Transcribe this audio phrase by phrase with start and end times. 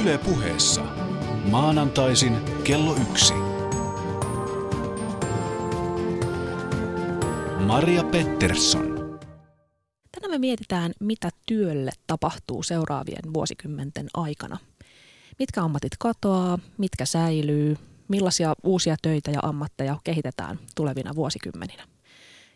[0.00, 0.82] Yle puheessa.
[1.50, 3.34] Maanantaisin kello yksi.
[7.66, 9.18] Maria Pettersson.
[10.12, 14.58] Tänään me mietitään, mitä työlle tapahtuu seuraavien vuosikymmenten aikana.
[15.38, 17.76] Mitkä ammatit katoaa, mitkä säilyy,
[18.08, 21.84] millaisia uusia töitä ja ammatteja kehitetään tulevina vuosikymmeninä.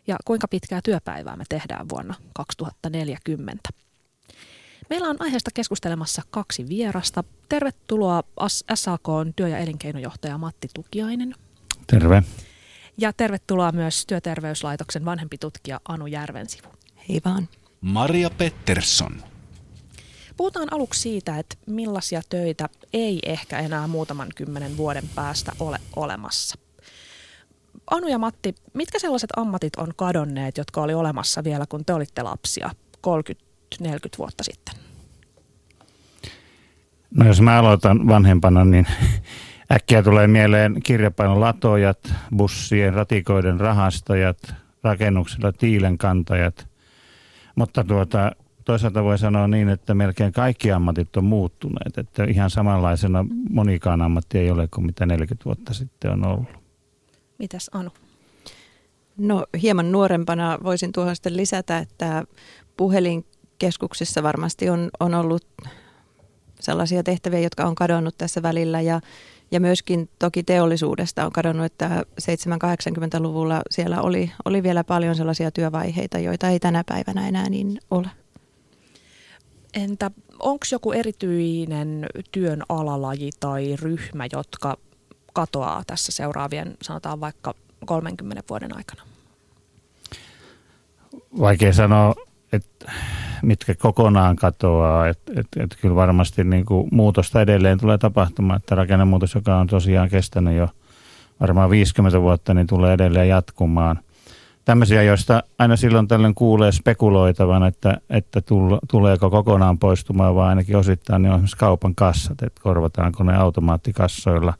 [0.07, 3.69] Ja kuinka pitkää työpäivää me tehdään vuonna 2040.
[4.89, 7.23] Meillä on aiheesta keskustelemassa kaksi vierasta.
[7.49, 8.23] Tervetuloa
[8.73, 11.35] SAK työ- ja elinkeinojohtaja Matti Tukiainen.
[11.87, 12.23] Terve.
[12.97, 16.67] Ja tervetuloa myös Työterveyslaitoksen vanhempi tutkija Anu Järvensivu.
[17.09, 17.49] Hei vaan.
[17.81, 19.23] Maria Pettersson.
[20.37, 26.55] Puhutaan aluksi siitä, että millaisia töitä ei ehkä enää muutaman kymmenen vuoden päästä ole olemassa.
[27.91, 32.23] Anu ja Matti, mitkä sellaiset ammatit on kadonneet, jotka oli olemassa vielä kun te olitte
[32.23, 32.69] lapsia
[33.01, 33.48] 30
[33.79, 34.75] 40 vuotta sitten?
[37.15, 38.87] No jos mä aloitan vanhempana, niin
[39.75, 46.67] äkkiä tulee mieleen kirjapainon latojat, bussien, ratikoiden rahastajat, rakennuksilla tiilenkantajat.
[47.55, 48.31] Mutta tuota,
[48.65, 51.97] toisaalta voi sanoa niin, että melkein kaikki ammatit on muuttuneet.
[51.97, 56.47] Että ihan samanlaisena monikaan ammatti ei ole kuin mitä 40 vuotta sitten on ollut.
[57.37, 57.89] Mitäs Anu?
[59.17, 62.23] No hieman nuorempana voisin tuohon sitten lisätä, että
[62.77, 63.25] puhelin
[63.59, 65.45] keskuksissa varmasti on, on ollut
[66.59, 69.01] sellaisia tehtäviä, jotka on kadonnut tässä välillä ja,
[69.51, 76.19] ja myöskin toki teollisuudesta on kadonnut, että 7-80-luvulla siellä oli, oli vielä paljon sellaisia työvaiheita,
[76.19, 78.07] joita ei tänä päivänä enää niin ole.
[79.73, 84.77] Entä onko joku erityinen työn alalaji tai ryhmä, jotka
[85.33, 87.53] katoaa tässä seuraavien, sanotaan vaikka
[87.85, 89.01] 30 vuoden aikana?
[91.39, 92.15] Vaikea sanoa,
[92.51, 92.91] että
[93.41, 95.07] mitkä kokonaan katoaa.
[95.07, 99.67] Että et, et kyllä varmasti niin kuin muutosta edelleen tulee tapahtumaan, että rakennemuutos, joka on
[99.67, 100.69] tosiaan kestänyt jo
[101.41, 103.99] varmaan 50 vuotta, niin tulee edelleen jatkumaan.
[104.65, 108.41] Tämmöisiä, joista aina silloin tällöin kuulee spekuloitavan, että, että
[108.91, 114.53] tuleeko kokonaan poistumaan, vaan ainakin osittain, niin on esimerkiksi kaupan kassat, että korvataanko ne automaattikassoilla.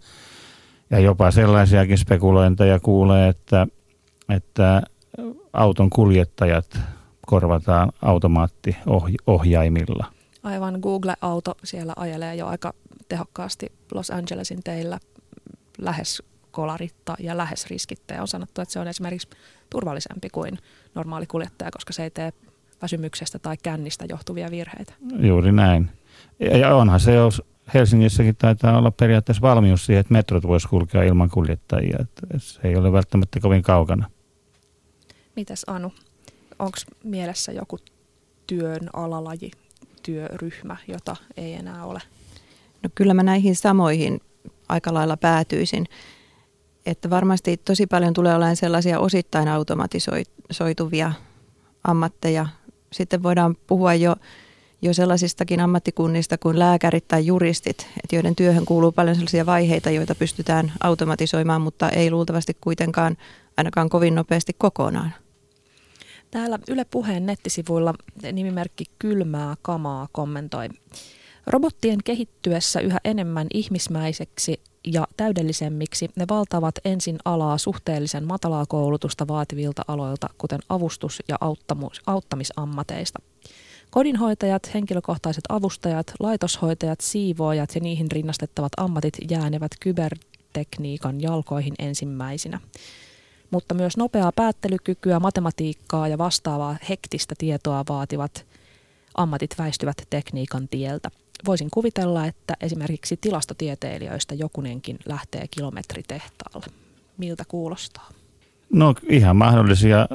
[0.90, 3.68] Ja jopa sellaisiakin spekulointeja kuulee, että,
[4.30, 4.81] että
[5.54, 6.80] auton kuljettajat
[7.30, 10.06] korvataan automaattiohjaimilla.
[10.44, 12.74] Aivan Google-auto siellä ajelee jo aika
[13.10, 15.00] tehokkaasti Los Angelesin teillä
[15.78, 18.18] lähes kolaritta ja lähes riskittäjä.
[18.18, 19.30] Ja on sanottu, että se on esimerkiksi
[19.70, 20.58] turvallisempi kuin
[20.96, 22.34] normaali kuljettaja, koska se ei tee
[22.82, 24.94] väsymyksestä tai kännistä johtuvia virheitä.
[25.20, 25.90] Juuri näin.
[26.40, 27.42] Ja onhan se, jos
[27.74, 31.98] Helsingissäkin taitaa olla periaatteessa valmius siihen, että metrot voisi kulkea ilman kuljettajia.
[32.02, 34.10] Että se ei ole välttämättä kovin kaukana.
[35.36, 35.92] Mitäs Anu?
[36.59, 37.78] Onko mielessä joku
[38.47, 39.52] työn alalaji,
[40.03, 42.02] työryhmä, jota ei enää ole?
[42.84, 44.22] No kyllä mä näihin samoihin
[44.69, 45.86] aika lailla päätyisin.
[46.86, 51.14] Että varmasti tosi paljon tulee olemaan sellaisia osittain automatisoituvia
[51.84, 52.46] ammatteja.
[52.94, 54.16] Sitten voidaan puhua jo,
[54.81, 60.16] jo sellaisistakin ammattikunnista kuin lääkärit tai juristit, että joiden työhön kuuluu paljon sellaisia vaiheita, joita
[60.16, 63.18] pystytään automatisoimaan, mutta ei luultavasti kuitenkaan
[63.58, 65.14] ainakaan kovin nopeasti kokonaan.
[66.32, 67.94] Täällä Yle Puheen nettisivuilla
[68.32, 70.70] nimimerkki Kylmää kamaa kommentoi.
[71.48, 79.82] Robottien kehittyessä yhä enemmän ihmismäiseksi ja täydellisemmiksi ne valtavat ensin alaa suhteellisen matalaa koulutusta vaativilta
[79.88, 81.38] aloilta, kuten avustus- ja
[82.06, 83.20] auttamisammateista.
[83.90, 92.60] Kodinhoitajat, henkilökohtaiset avustajat, laitoshoitajat, siivoojat ja niihin rinnastettavat ammatit jäänevät kybertekniikan jalkoihin ensimmäisinä
[93.52, 98.46] mutta myös nopeaa päättelykykyä, matematiikkaa ja vastaavaa hektistä tietoa vaativat
[99.16, 101.10] ammatit väistyvät tekniikan tieltä.
[101.46, 106.66] Voisin kuvitella, että esimerkiksi tilastotieteilijöistä jokunenkin lähtee kilometritehtaalle.
[107.18, 108.10] Miltä kuulostaa?
[108.74, 110.08] No ihan mahdollisia.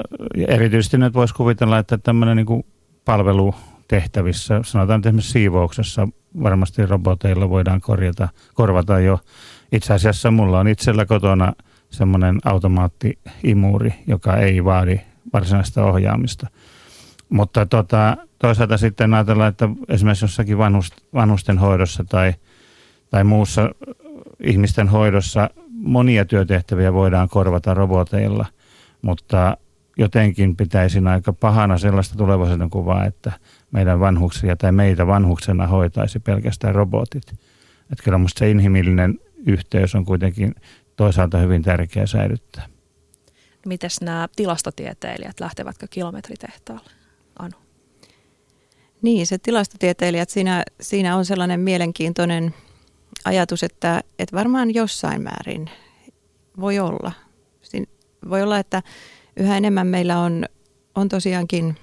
[0.47, 2.65] Erityisesti nyt voisi kuvitella, että tämmöinen niin
[3.05, 6.07] palvelutehtävissä, sanotaan että esimerkiksi siivouksessa,
[6.43, 9.19] varmasti roboteilla voidaan korjata, korvata jo.
[9.71, 11.53] Itse asiassa mulla on itsellä kotona–
[11.95, 14.99] semmoinen automaattiimuri, joka ei vaadi
[15.33, 16.47] varsinaista ohjaamista.
[17.29, 22.33] Mutta tota, toisaalta sitten ajatellaan, että esimerkiksi jossakin vanhust, vanhusten hoidossa tai,
[23.09, 23.69] tai muussa
[24.43, 28.45] ihmisten hoidossa monia työtehtäviä voidaan korvata roboteilla,
[29.01, 29.57] mutta
[29.97, 33.31] jotenkin pitäisi aika pahana sellaista tulevaisuuden kuvaa, että
[33.71, 37.23] meidän vanhuksia tai meitä vanhuksena hoitaisi pelkästään robotit.
[37.91, 40.55] Että kyllä minusta se inhimillinen yhteys on kuitenkin
[40.95, 42.67] toisaalta hyvin tärkeä säilyttää.
[43.65, 46.91] Mites nämä tilastotieteilijät, lähtevätkö kilometritehtaalle,
[47.39, 47.57] Anu?
[49.01, 52.53] Niin, se tilastotieteilijät, siinä, siinä on sellainen mielenkiintoinen
[53.25, 55.69] ajatus, että, että varmaan jossain määrin
[56.59, 57.11] voi olla.
[57.61, 57.89] Siin
[58.29, 58.81] voi olla, että
[59.37, 60.45] yhä enemmän meillä on,
[60.95, 61.75] on tosiaankin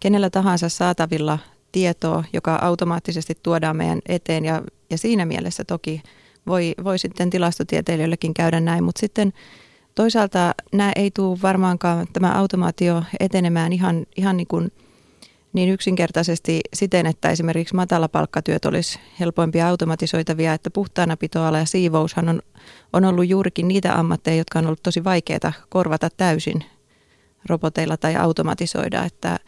[0.00, 1.38] kenellä tahansa saatavilla
[1.72, 6.02] tietoa, joka automaattisesti tuodaan meidän eteen ja, ja siinä mielessä toki
[6.46, 9.32] voi, voi sitten tilastotieteilijöillekin käydä näin, mutta sitten
[9.94, 14.72] toisaalta nämä ei tule varmaankaan tämä automaatio etenemään ihan, ihan niin kuin–
[15.52, 22.42] niin yksinkertaisesti siten, että esimerkiksi matalapalkkatyöt olisi helpoimpia automatisoitavia, että puhtaana pitoala ja siivoushan on,
[22.92, 26.64] on ollut juurikin niitä ammatteja, jotka on ollut tosi vaikeita korvata täysin
[27.46, 29.38] roboteilla tai automatisoida, että,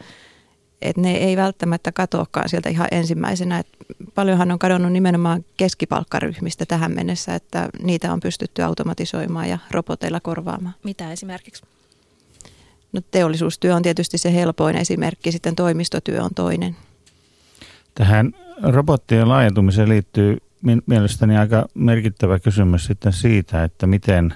[0.81, 3.59] että ne ei välttämättä katoakaan sieltä ihan ensimmäisenä.
[3.59, 3.77] Että
[4.15, 10.75] paljonhan on kadonnut nimenomaan keskipalkkaryhmistä tähän mennessä, että niitä on pystytty automatisoimaan ja roboteilla korvaamaan.
[10.83, 11.63] Mitä esimerkiksi?
[12.93, 16.75] No teollisuustyö on tietysti se helpoin esimerkki, sitten toimistotyö on toinen.
[17.95, 18.33] Tähän
[18.63, 20.37] robottien laajentumiseen liittyy
[20.85, 24.33] mielestäni aika merkittävä kysymys sitten siitä, että miten,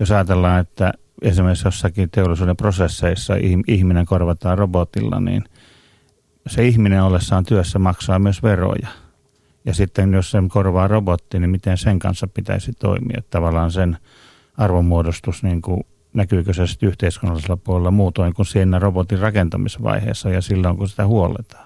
[0.00, 0.92] jos ajatellaan, että
[1.22, 3.34] esimerkiksi jossakin teollisuuden prosesseissa
[3.66, 5.44] ihminen korvataan robotilla, niin
[6.46, 8.88] se ihminen ollessaan työssä maksaa myös veroja.
[9.64, 13.22] Ja sitten jos sen korvaa robotti, niin miten sen kanssa pitäisi toimia.
[13.30, 13.98] Tavallaan sen
[14.56, 15.80] arvonmuodostus niin kuin
[16.12, 21.65] näkyykö se sitten yhteiskunnallisella puolella muutoin kuin siinä robotin rakentamisvaiheessa ja silloin, kun sitä huolletaan?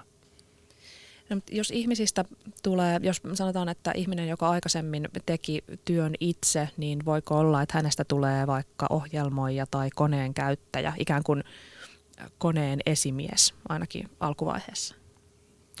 [1.31, 2.25] No, jos ihmisistä
[2.63, 8.05] tulee, jos sanotaan, että ihminen, joka aikaisemmin teki työn itse, niin voiko olla, että hänestä
[8.05, 11.43] tulee vaikka ohjelmoija tai koneen käyttäjä, ikään kuin
[12.37, 14.95] koneen esimies ainakin alkuvaiheessa?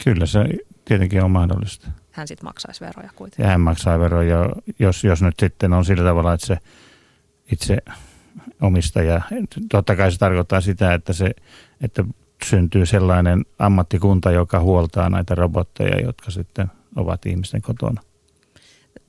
[0.03, 0.39] Kyllä se
[0.85, 1.87] tietenkin on mahdollista.
[2.11, 3.43] Hän sitten maksaisi veroja kuitenkin.
[3.43, 4.49] Ja hän maksaa veroja,
[4.79, 6.57] jos, jos nyt sitten on sillä tavalla, että se
[7.51, 7.77] itse
[8.61, 9.21] omistaja.
[9.71, 11.31] Totta kai se tarkoittaa sitä, että, se,
[11.81, 12.03] että
[12.45, 18.01] syntyy sellainen ammattikunta, joka huoltaa näitä robotteja, jotka sitten ovat ihmisten kotona.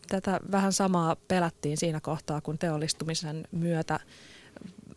[0.09, 4.01] Tätä vähän samaa pelättiin siinä kohtaa, kun teollistumisen myötä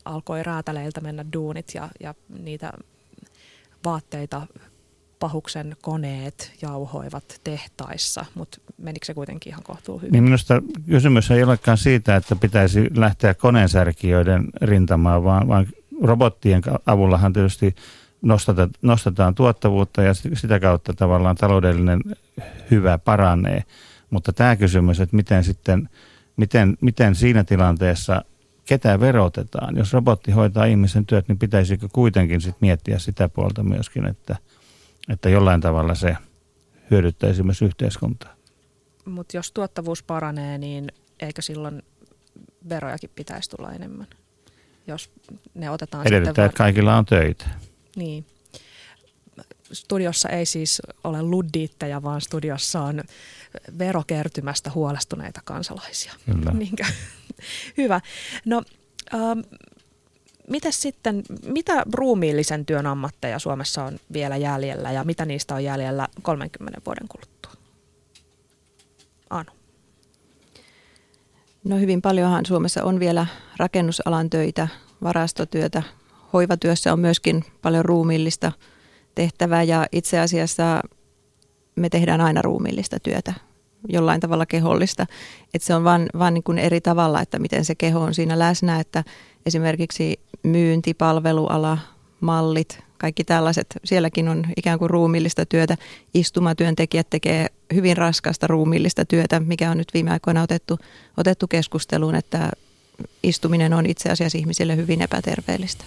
[0.06, 2.74] alkoi räätäleiltä mennä duunit ja, ja niitä
[3.86, 4.48] vaatteita
[5.20, 10.12] pahuksen koneet jauhoivat tehtaissa, mutta menikö se kuitenkin ihan kohtuu hyvin?
[10.12, 15.68] Niin minusta kysymys ei olekaan siitä, että pitäisi lähteä koneensärkijöiden rintamaan, vaan, vaan
[16.02, 17.76] robottien avullahan tietysti
[18.26, 22.00] nostetaan, nostetaan tuottavuutta ja sitä kautta tavallaan taloudellinen
[22.72, 23.64] hyvä paranee.
[24.10, 25.90] Mutta tämä kysymys, että miten sitten,
[26.38, 28.22] miten, miten siinä tilanteessa
[28.66, 29.78] ketä verotetaan.
[29.78, 34.36] Jos robotti hoitaa ihmisen työt, niin pitäisikö kuitenkin sit miettiä sitä puolta myöskin, että–
[35.10, 36.18] että jollain tavalla se
[36.92, 38.36] hyödyttäisi myös yhteiskuntaa.
[39.06, 41.84] Mutta jos tuottavuus paranee, niin eikö silloin
[42.70, 44.08] verojakin pitäisi tulla enemmän,
[44.88, 45.12] jos
[45.54, 46.46] ne otetaan Edellyttää, sitten...
[46.46, 47.46] että kaikilla on töitä.
[47.96, 48.26] Niin.
[49.72, 53.04] Studiossa ei siis ole luddiitteja, vaan studiossa on
[53.80, 56.14] verokertymästä huolestuneita kansalaisia.
[56.26, 56.52] Kyllä.
[56.52, 56.86] Niinkö?
[57.78, 58.02] Hyvä.
[58.46, 58.64] No,
[59.14, 59.40] ähm,
[60.50, 66.08] Mitäs sitten, mitä ruumiillisen työn ammatteja Suomessa on vielä jäljellä ja mitä niistä on jäljellä
[66.22, 67.52] 30 vuoden kuluttua?
[69.30, 69.52] Anu.
[71.64, 73.28] No hyvin paljonhan Suomessa on vielä
[73.58, 74.68] rakennusalan töitä,
[75.04, 75.84] varastotyötä.
[76.34, 78.52] Hoivatyössä on myöskin paljon ruumiillista
[79.16, 80.82] tehtävää ja itse asiassa
[81.76, 83.34] me tehdään aina ruumiillista työtä,
[83.90, 85.06] jollain tavalla kehollista.
[85.54, 88.40] Että se on vaan, vaan niin kuin eri tavalla, että miten se keho on siinä
[88.40, 89.04] läsnä, että
[89.46, 91.78] esimerkiksi myynti, palveluala,
[92.22, 93.68] mallit, kaikki tällaiset.
[93.84, 95.78] Sielläkin on ikään kuin ruumillista työtä.
[96.14, 100.78] Istumatyöntekijät tekee hyvin raskasta ruumillista työtä, mikä on nyt viime aikoina otettu,
[101.18, 102.52] otettu keskusteluun, että
[103.24, 105.86] istuminen on itse asiassa ihmisille hyvin epäterveellistä.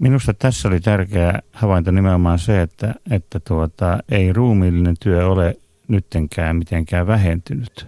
[0.00, 5.56] Minusta tässä oli tärkeä havainto nimenomaan se, että, että tuota, ei ruumiillinen työ ole
[5.88, 7.86] nyttenkään mitenkään vähentynyt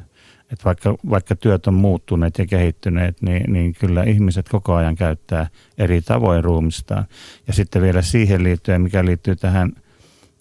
[0.53, 5.47] että vaikka, vaikka työt on muuttuneet ja kehittyneet, niin, niin kyllä ihmiset koko ajan käyttää
[5.79, 7.05] eri tavoin ruumistaan.
[7.47, 9.73] Ja sitten vielä siihen liittyen, mikä liittyy tähän,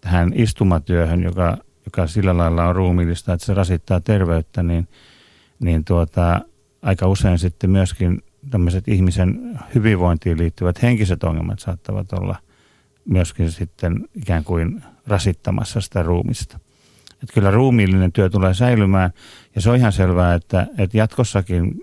[0.01, 4.87] tähän istumatyöhön, joka, joka sillä lailla on ruumiillista, että se rasittaa terveyttä, niin,
[5.59, 6.41] niin tuota,
[6.81, 12.35] aika usein sitten myöskin tämmöiset ihmisen hyvinvointiin liittyvät henkiset ongelmat saattavat olla
[13.05, 16.59] myöskin sitten ikään kuin rasittamassa sitä ruumista.
[17.23, 19.11] Että kyllä ruumiillinen työ tulee säilymään
[19.55, 21.81] ja se on ihan selvää, että, että jatkossakin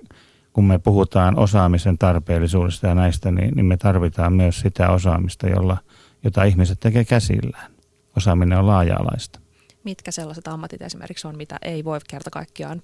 [0.52, 5.76] kun me puhutaan osaamisen tarpeellisuudesta ja näistä, niin, niin me tarvitaan myös sitä osaamista, jolla,
[6.24, 7.72] jota ihmiset tekee käsillään.
[8.16, 9.40] Osaaminen on laaja-alaista.
[9.84, 12.82] Mitkä sellaiset ammatit esimerkiksi on, mitä ei voi kerta kaikkiaan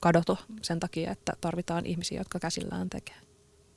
[0.00, 3.16] kadota sen takia, että tarvitaan ihmisiä, jotka käsillään tekee?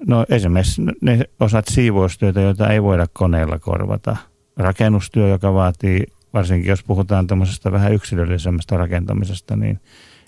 [0.07, 4.17] No esimerkiksi ne osat siivoustyötä, joita ei voida koneella korvata–
[4.57, 9.79] rakennustyö, joka vaatii, varsinkin jos puhutaan tämmöisestä vähän yksilöllisemmästä rakentamisesta, niin,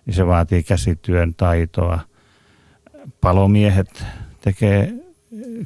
[0.06, 2.00] niin se vaatii käsityön taitoa.
[3.22, 4.04] Palomiehet
[4.42, 4.94] tekee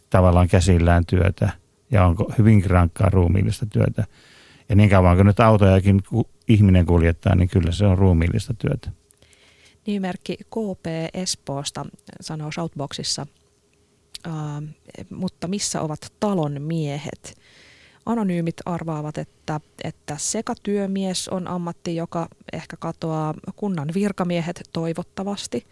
[0.09, 1.49] tavallaan käsillään työtä
[1.91, 4.05] ja on hyvin rankkaa ruumiillista työtä.
[4.69, 6.01] Ja niin kauan kuin nyt autojakin
[6.47, 8.91] ihminen kuljettaa, niin kyllä se on ruumiillista työtä.
[9.87, 11.85] Nimimerkki KP Espoosta
[12.21, 13.27] sanoo Shoutboxissa,
[14.27, 14.33] äh,
[15.09, 17.37] mutta missä ovat talon miehet?
[18.05, 25.67] Anonyymit arvaavat, että, että sekatyömies on ammatti, joka ehkä katoaa kunnan virkamiehet toivottavasti.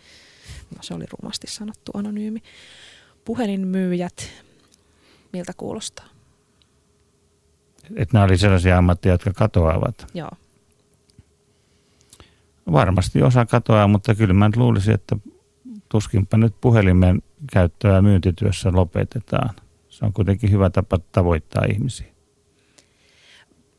[0.76, 2.40] No, se oli rumasti sanottu anonyymi.
[3.26, 4.30] Puhelinmyyjät,
[5.34, 6.06] miltä kuulostaa?
[7.96, 10.08] Että nämä oli sellaisia ammatteja, jotka katoavat.
[10.14, 10.32] Joo.
[12.72, 15.16] Varmasti osa katoaa, mutta kyllä mä luulisin, että
[15.90, 17.22] tuskinpä nyt puhelimen
[17.54, 19.50] käyttöä myyntityössä lopetetaan.
[19.90, 22.08] Se on kuitenkin hyvä tapa tavoittaa ihmisiä.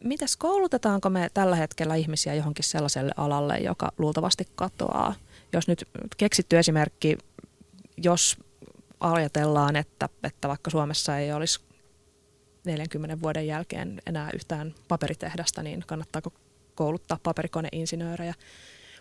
[0.04, 5.14] Mitäs koulutetaanko me tällä hetkellä ihmisiä johonkin sellaiselle alalle, joka luultavasti katoaa?
[5.52, 7.18] Jos nyt keksitty esimerkki,
[7.96, 8.36] jos
[9.00, 11.60] ajatellaan, että, että vaikka Suomessa ei olisi
[12.64, 16.32] 40 vuoden jälkeen enää yhtään paperitehdasta, niin kannattaako
[16.74, 18.34] kouluttaa paperikoneinsinöörejä?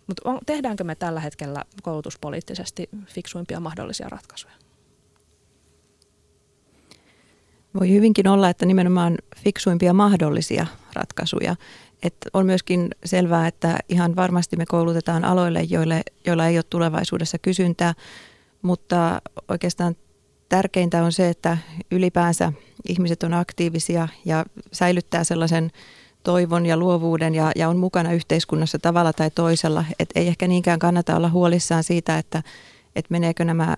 [0.09, 4.53] Mutta tehdäänkö me tällä hetkellä koulutuspoliittisesti fiksuimpia mahdollisia ratkaisuja?
[7.79, 11.55] Voi hyvinkin olla, että nimenomaan fiksuimpia mahdollisia ratkaisuja.
[12.03, 17.37] Et on myöskin selvää, että ihan varmasti me koulutetaan aloille, joille, joilla ei ole tulevaisuudessa
[17.37, 17.93] kysyntää,
[18.61, 19.95] mutta oikeastaan
[20.49, 21.57] tärkeintä on se, että
[21.91, 22.53] ylipäänsä
[22.87, 25.71] ihmiset on aktiivisia ja säilyttää sellaisen
[26.23, 29.85] toivon ja luovuuden ja, ja on mukana yhteiskunnassa tavalla tai toisella.
[29.99, 32.43] Et ei ehkä niinkään kannata olla huolissaan siitä, että,
[32.95, 33.77] että meneekö nämä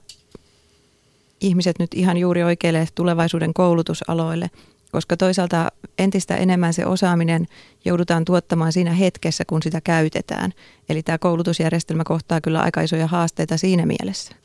[1.41, 4.49] ihmiset nyt ihan juuri oikeille tulevaisuuden koulutusaloille,
[4.91, 7.47] koska toisaalta entistä enemmän se osaaminen
[7.85, 10.53] joudutaan tuottamaan siinä hetkessä, kun sitä käytetään.
[10.89, 14.40] Eli tämä koulutusjärjestelmä kohtaa kyllä aika isoja haasteita siinä mielessä.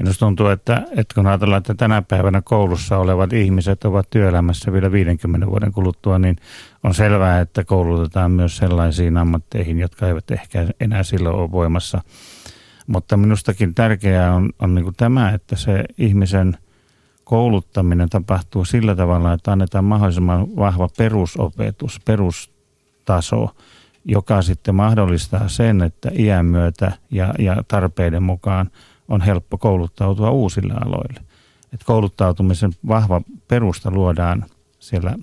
[0.00, 4.92] Minusta tuntuu, että, että kun ajatellaan, että tänä päivänä koulussa olevat ihmiset ovat työelämässä vielä
[4.92, 6.36] 50 vuoden kuluttua, niin
[6.84, 12.02] on selvää, että koulutetaan myös sellaisiin ammatteihin, jotka eivät ehkä enää silloin ole voimassa.
[12.86, 16.58] Mutta minustakin tärkeää on, on niin tämä, että se ihmisen
[17.24, 23.48] kouluttaminen tapahtuu sillä tavalla, että annetaan mahdollisimman vahva perusopetus, perustaso,
[24.04, 28.70] joka sitten mahdollistaa sen, että iän myötä ja, ja tarpeiden mukaan–
[29.10, 31.20] on helppo kouluttautua uusille aloille.
[31.72, 34.44] Et kouluttautumisen vahva perusta luodaan
[34.78, 35.14] siellä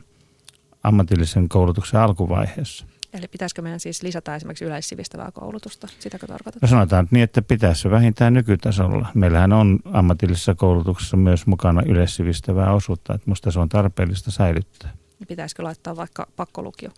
[0.83, 2.85] ammatillisen koulutuksen alkuvaiheessa.
[3.13, 5.87] Eli pitäisikö meidän siis lisätä esimerkiksi yleissivistävää koulutusta?
[5.99, 6.61] Sitäkö tarkoitat?
[6.61, 9.07] No sanotaan niin, että pitäisi vähintään nykytasolla.
[9.13, 14.93] Meillähän on ammatillisessa koulutuksessa myös mukana yleissivistävää osuutta, että minusta se on tarpeellista säilyttää.
[15.27, 16.89] Pitäisikö laittaa vaikka pakkolukio?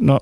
[0.00, 0.20] No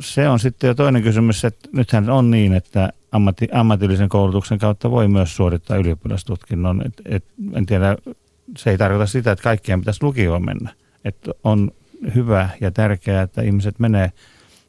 [0.00, 4.90] se on sitten jo toinen kysymys, että nythän on niin, että ammatti, ammatillisen koulutuksen kautta
[4.90, 6.86] voi myös suorittaa ylioppilastutkinnon.
[6.86, 7.96] Et, et, en tiedä,
[8.56, 10.70] se ei tarkoita sitä, että kaikkien pitäisi lukioon mennä.
[11.04, 11.70] Et on
[12.14, 14.12] hyvä ja tärkeää, että ihmiset menee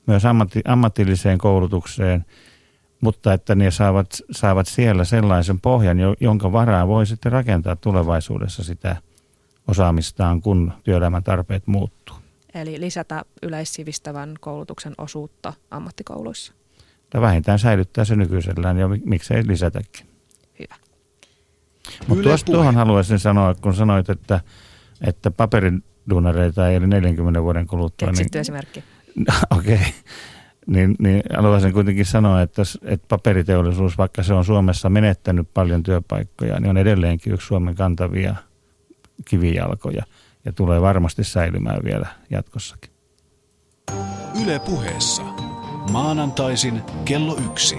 [0.05, 2.25] myös ammatti, ammatilliseen koulutukseen,
[3.01, 8.95] mutta että ne saavat, saavat siellä sellaisen pohjan, jonka varaa voi sitten rakentaa tulevaisuudessa sitä
[9.67, 12.15] osaamistaan, kun työelämän tarpeet muuttuu.
[12.53, 16.53] Eli lisätä yleissivistävän koulutuksen osuutta ammattikouluissa.
[17.09, 20.05] Tai vähintään säilyttää se nykyisellään ja miksei lisätäkin.
[20.59, 20.75] Hyvä.
[22.07, 24.41] Mutta tuohon haluaisin sanoa, kun sanoit, että,
[25.07, 28.07] että paperiduunareita ei ole 40 vuoden kuluttua.
[28.07, 28.83] Keksitty niin, esimerkki.
[29.57, 29.73] Okei.
[29.73, 29.85] Okay.
[30.67, 36.59] Niin, niin haluaisin kuitenkin sanoa, että, että paperiteollisuus, vaikka se on Suomessa menettänyt paljon työpaikkoja,
[36.59, 38.35] niin on edelleenkin yksi Suomen kantavia
[39.25, 40.03] kivijalkoja
[40.49, 42.91] ja tulee varmasti säilymään vielä jatkossakin.
[44.43, 45.23] Yle puheessa.
[45.91, 47.75] Maanantaisin kello yksi.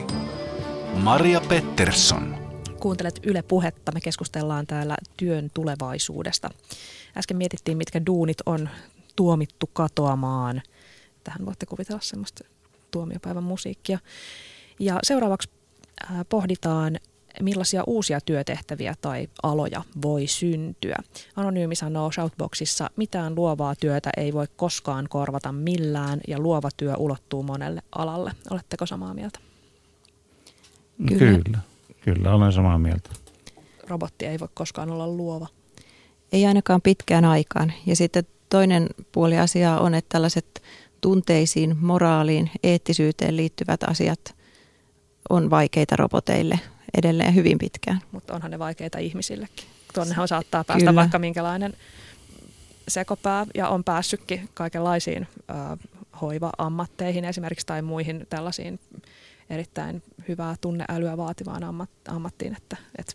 [0.95, 2.37] Maria Pettersson.
[2.81, 3.93] Kuuntelet Yle Puhetta.
[3.93, 6.51] Me keskustellaan täällä työn tulevaisuudesta.
[7.17, 8.69] Äsken mietittiin, mitkä duunit on
[9.17, 10.63] tuomittu katoamaan.
[11.25, 12.45] Tähän voitte kuvitella semmoista
[12.91, 13.99] tuomiopäivän musiikkia.
[14.79, 15.51] Ja seuraavaksi
[16.29, 16.99] pohditaan
[17.43, 20.97] millaisia uusia työtehtäviä tai aloja voi syntyä.
[21.37, 27.43] Anonyymi sanoo Shoutboxissa, mitään luovaa työtä ei voi koskaan korvata millään ja luova työ ulottuu
[27.43, 28.33] monelle alalle.
[28.51, 29.39] Oletteko samaa mieltä?
[31.09, 31.19] Kyllä.
[31.45, 31.59] Kyllä,
[32.01, 33.11] Kyllä olen samaa mieltä.
[33.89, 35.47] Robotti ei voi koskaan olla luova.
[36.33, 37.73] Ei ainakaan pitkään aikaan.
[37.87, 40.63] Ja sitten toinen puoli asiaa on, että tällaiset
[41.01, 44.35] tunteisiin, moraaliin, eettisyyteen liittyvät asiat
[45.31, 46.61] on vaikeita roboteille
[46.99, 48.01] edelleen hyvin pitkään.
[48.13, 49.67] Mutta onhan ne vaikeita ihmisillekin.
[49.95, 51.01] Tuonnehan saattaa päästä Kyllä.
[51.01, 51.75] vaikka minkälainen
[52.89, 55.27] sekopää ja on päässytkin kaikenlaisiin
[56.21, 58.81] hoiva-ammatteihin esimerkiksi tai muihin tällaisiin
[59.51, 63.15] erittäin hyvää tunneälyä vaativaan ammat, ammattiin, että, että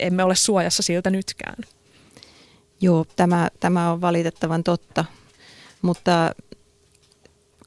[0.00, 1.56] emme ole suojassa siltä nytkään.
[2.80, 5.04] Joo, tämä, tämä on valitettavan totta,
[5.82, 6.34] mutta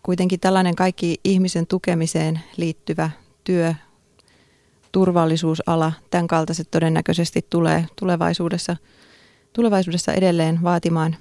[0.04, 3.10] kuitenkin tällainen kaikki ihmisen tukemiseen liittyvä
[3.44, 3.76] työ,
[4.92, 8.78] turvallisuusala, tämän kaltaiset todennäköisesti tulee tulevaisuudessa,
[9.54, 11.16] tulevaisuudessa edelleen vaatimaan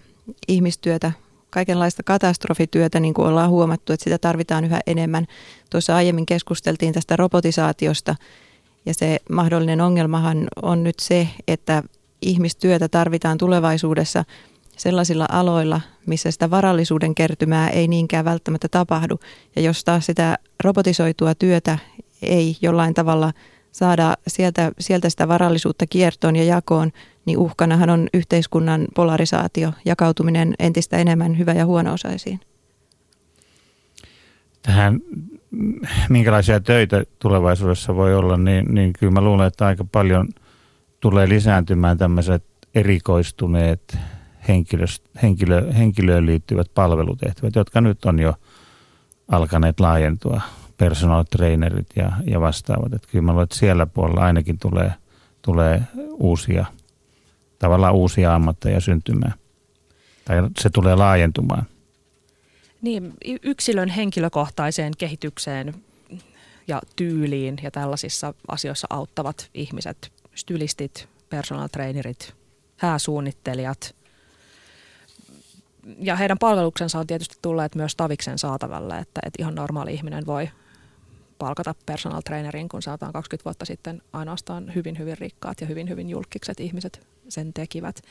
[0.48, 1.12] ihmistyötä,
[1.50, 5.26] kaikenlaista katastrofityötä, niin kuin ollaan huomattu, että sitä tarvitaan yhä enemmän.
[5.70, 8.14] Tuossa aiemmin keskusteltiin tästä robotisaatiosta,
[8.86, 11.82] ja se mahdollinen ongelmahan on nyt se, että
[12.22, 14.24] ihmistyötä tarvitaan tulevaisuudessa
[14.76, 19.20] sellaisilla aloilla, missä sitä varallisuuden kertymää ei niinkään välttämättä tapahdu.
[19.56, 21.78] Ja jos taas sitä robotisoitua työtä
[22.22, 23.32] ei jollain tavalla
[23.78, 26.92] saada sieltä, sieltä sitä varallisuutta kiertoon ja jakoon,
[27.24, 32.40] niin uhkanahan on yhteiskunnan polarisaatio, jakautuminen entistä enemmän hyvä- ja huono-osaisiin.
[34.62, 35.00] Tähän,
[36.08, 40.28] minkälaisia töitä tulevaisuudessa voi olla, niin, niin kyllä mä luulen, että aika paljon
[41.00, 42.44] tulee lisääntymään tämmöiset
[42.74, 43.98] erikoistuneet
[44.48, 44.84] henkilö,
[45.22, 48.34] henkilö, henkilöön liittyvät palvelutehtävät, jotka nyt on jo
[49.28, 50.40] alkaneet laajentua,
[50.78, 52.92] personal trainerit ja, ja vastaavat.
[52.92, 54.92] Että kyllä mä luulen, että siellä puolella ainakin tulee,
[55.42, 55.82] tulee
[56.12, 56.66] uusia,
[57.58, 59.34] tavallaan uusia ammatteja syntymään.
[60.24, 61.66] Tai se tulee laajentumaan.
[62.82, 65.74] Niin, yksilön henkilökohtaiseen kehitykseen
[66.68, 72.34] ja tyyliin ja tällaisissa asioissa auttavat ihmiset, stylistit, personal trainerit,
[72.76, 73.94] hääsuunnittelijat,
[75.98, 80.50] ja heidän palveluksensa on tietysti tulleet myös Taviksen saatavalle, että, että ihan normaali ihminen voi
[81.38, 86.10] palkata personal trainerin, kun saataan 20 vuotta sitten ainoastaan hyvin, hyvin rikkaat ja hyvin, hyvin
[86.10, 88.02] julkikset ihmiset sen tekivät.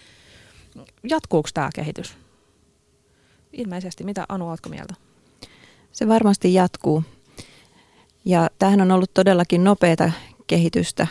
[1.09, 2.17] Jatkuuko tämä kehitys?
[3.53, 4.03] Ilmeisesti.
[4.03, 4.93] Mitä Anu, oletko mieltä?
[5.91, 7.03] Se varmasti jatkuu.
[8.25, 10.11] Ja tähän on ollut todellakin nopeata
[10.47, 11.07] kehitystä.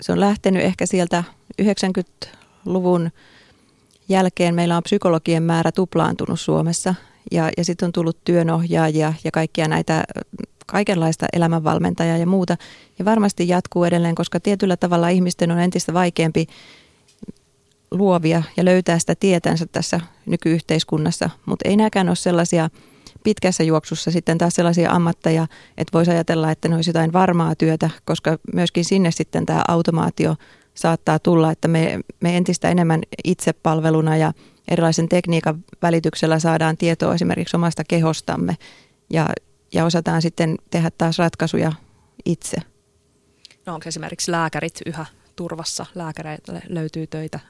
[0.00, 1.24] Se on lähtenyt ehkä sieltä
[1.62, 3.10] 90-luvun
[4.08, 6.94] jälkeen meillä on psykologien määrä tuplaantunut Suomessa
[7.32, 10.04] ja, ja sitten on tullut työnohjaajia ja kaikkia näitä
[10.70, 12.56] kaikenlaista elämänvalmentajaa ja muuta.
[12.98, 16.46] Ja varmasti jatkuu edelleen, koska tietyllä tavalla ihmisten on entistä vaikeampi
[17.90, 22.70] luovia ja löytää sitä tietänsä tässä nykyyhteiskunnassa, mutta ei näkään ole sellaisia
[23.24, 25.46] pitkässä juoksussa sitten taas sellaisia ammatteja,
[25.78, 30.36] että voisi ajatella, että ne olisi jotain varmaa työtä, koska myöskin sinne sitten tämä automaatio
[30.74, 34.32] saattaa tulla, että me, me entistä enemmän itsepalveluna ja
[34.68, 38.56] erilaisen tekniikan välityksellä saadaan tietoa esimerkiksi omasta kehostamme
[39.10, 39.28] ja,
[39.74, 41.72] ja osataan sitten tehdä taas ratkaisuja
[42.24, 42.56] itse.
[43.66, 45.06] No onko esimerkiksi lääkärit yhä
[45.36, 45.86] turvassa?
[45.94, 47.40] Lääkäreille löytyy töitä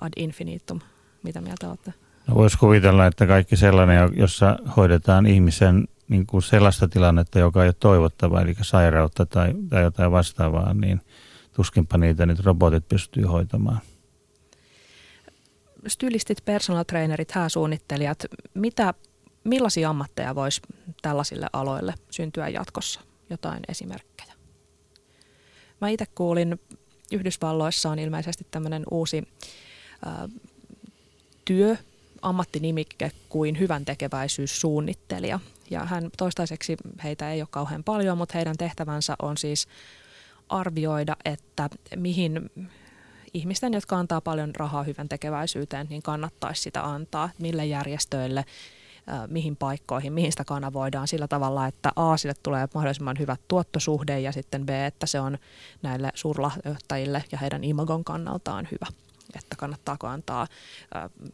[0.00, 0.80] ad infinitum.
[1.22, 1.94] Mitä mieltä olette?
[2.26, 7.68] No voisi kuvitella, että kaikki sellainen, jossa hoidetaan ihmisen niin kuin sellaista tilannetta, joka ei
[7.68, 11.00] ole toivottava, eli sairautta tai, tai jotain vastaavaa, niin–
[11.52, 13.80] tuskinpa niitä nyt robotit pystyy hoitamaan.
[15.86, 18.94] Stylistit, personal trainerit, hääsuunnittelijat, mitä,
[19.44, 20.60] millaisia ammatteja voisi
[21.02, 23.00] tällaisille aloille syntyä jatkossa?
[23.30, 24.34] Jotain esimerkkejä.
[25.80, 26.60] Mä itse kuulin,
[27.12, 29.28] Yhdysvalloissa on ilmeisesti tämmöinen uusi
[30.04, 30.28] ää,
[31.44, 31.76] työ,
[32.22, 35.40] ammattinimike kuin hyvän tekeväisyyssuunnittelija.
[35.70, 39.68] Ja hän toistaiseksi, heitä ei ole kauhean paljon, mutta heidän tehtävänsä on siis
[40.48, 42.50] arvioida, että mihin
[43.34, 48.44] ihmisten, jotka antaa paljon rahaa hyvän tekeväisyyteen, niin kannattaisi sitä antaa, mille järjestöille,
[49.26, 54.32] mihin paikkoihin, mihin sitä kanavoidaan sillä tavalla, että A, sille tulee mahdollisimman hyvä tuottosuhde ja
[54.32, 55.38] sitten B, että se on
[55.82, 58.86] näille suurlahjoittajille ja heidän imagon kannaltaan hyvä.
[59.36, 60.46] Että kannattaako antaa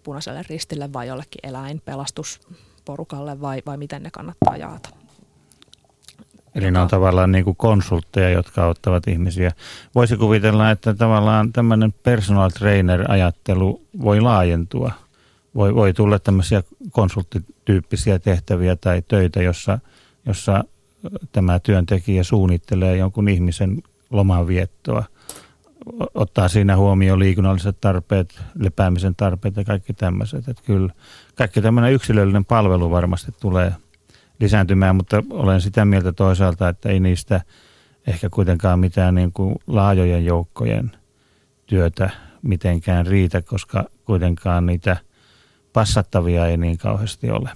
[0.03, 4.89] punaiselle ristille vai jollekin eläinpelastusporukalle vai, vai miten ne kannattaa jaata.
[6.55, 9.53] Eli ne on tavallaan niin kuin konsultteja, jotka auttavat ihmisiä.
[9.95, 14.93] Voisi kuvitella, että tavallaan tämmöinen personal trainer-ajattelu voi laajentua.
[15.59, 19.79] Voi, voi tulla tämmöisiä konsulttityyppisiä tehtäviä tai töitä, jossa,
[20.27, 20.65] jossa
[21.33, 25.05] tämä työntekijä suunnittelee jonkun ihmisen lomanviettoa.
[26.15, 30.49] Ottaa siinä huomioon liikunnalliset tarpeet, lepäämisen tarpeet ja kaikki tämmöiset.
[30.49, 30.93] Että kyllä
[31.35, 33.73] kaikki tämmöinen yksilöllinen palvelu varmasti tulee–
[34.41, 37.41] lisääntymään, mutta olen sitä mieltä toisaalta, että ei niistä
[38.07, 40.93] ehkä kuitenkaan mitään niin kuin laajojen joukkojen
[41.67, 42.11] työtä
[42.43, 44.97] mitenkään riitä, koska kuitenkaan niitä
[45.73, 47.51] passattavia ei niin kauheasti ole.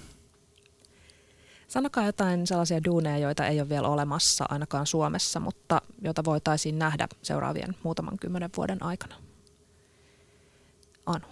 [1.68, 7.08] Sanokaa jotain sellaisia duuneja, joita ei ole vielä olemassa ainakaan Suomessa, mutta joita voitaisiin nähdä
[7.22, 9.14] seuraavien muutaman kymmenen vuoden aikana.
[11.06, 11.26] Anu.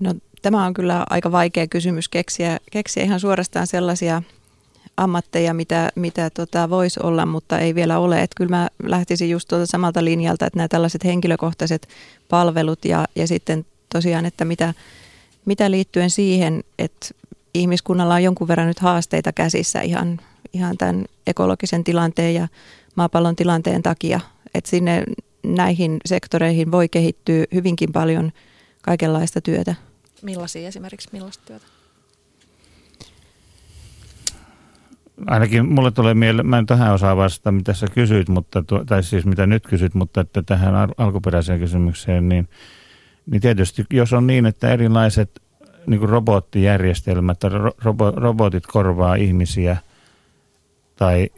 [0.00, 4.22] No, tämä on kyllä aika vaikea kysymys keksiä, keksiä ihan suorastaan sellaisia
[4.96, 8.22] ammatteja, mitä, mitä tota voisi olla, mutta ei vielä ole.
[8.22, 11.88] Et kyllä mä lähtisin just tuolta samalta linjalta, että nämä tällaiset henkilökohtaiset
[12.28, 14.74] palvelut ja, ja sitten tosiaan, että mitä,
[15.46, 17.06] mitä liittyen siihen, että
[17.54, 20.20] ihmiskunnalla on jonkun verran nyt haasteita käsissä ihan,
[20.52, 22.48] ihan tämän ekologisen tilanteen ja
[22.94, 24.20] maapallon tilanteen takia,
[24.54, 25.04] että sinne
[25.42, 28.32] näihin sektoreihin voi kehittyä hyvinkin paljon
[28.82, 29.74] kaikenlaista työtä.
[30.22, 31.66] Millaisia esimerkiksi, millaista työtä?
[35.26, 39.26] Ainakin mulle tulee mieleen, mä en tähän osaa vastata, mitä sä kysyit, mutta, tai siis
[39.26, 42.48] mitä nyt kysyt, mutta että tähän alkuperäiseen kysymykseen, niin,
[43.26, 45.42] niin tietysti jos on niin, että erilaiset
[45.86, 47.38] niin kuin robottijärjestelmät,
[47.84, 49.76] robo, robotit korvaa ihmisiä,
[50.96, 51.30] tai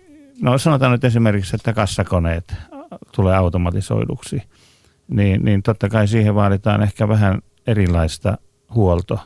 [0.42, 2.54] no sanotaan nyt esimerkiksi, että kassakoneet
[3.12, 4.42] tulee automatisoiduksi,
[5.08, 8.38] niin, niin totta kai siihen vaaditaan ehkä vähän erilaista
[8.74, 9.18] huolto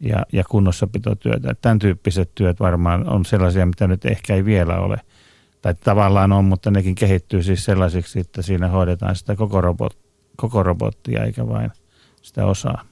[0.00, 1.54] ja, ja kunnossapitotyötä.
[1.62, 5.00] Tämän tyyppiset työt varmaan on sellaisia, mitä nyt ehkä ei vielä ole.
[5.62, 9.98] Tai tavallaan on, mutta nekin kehittyy siis sellaisiksi, että siinä hoidetaan sitä koko, robot,
[10.36, 11.70] koko robottia eikä vain
[12.24, 12.84] sitä osaa.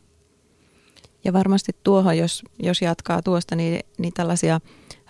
[1.25, 4.61] Ja varmasti tuohon, jos, jos jatkaa tuosta, niin, niin tällaisia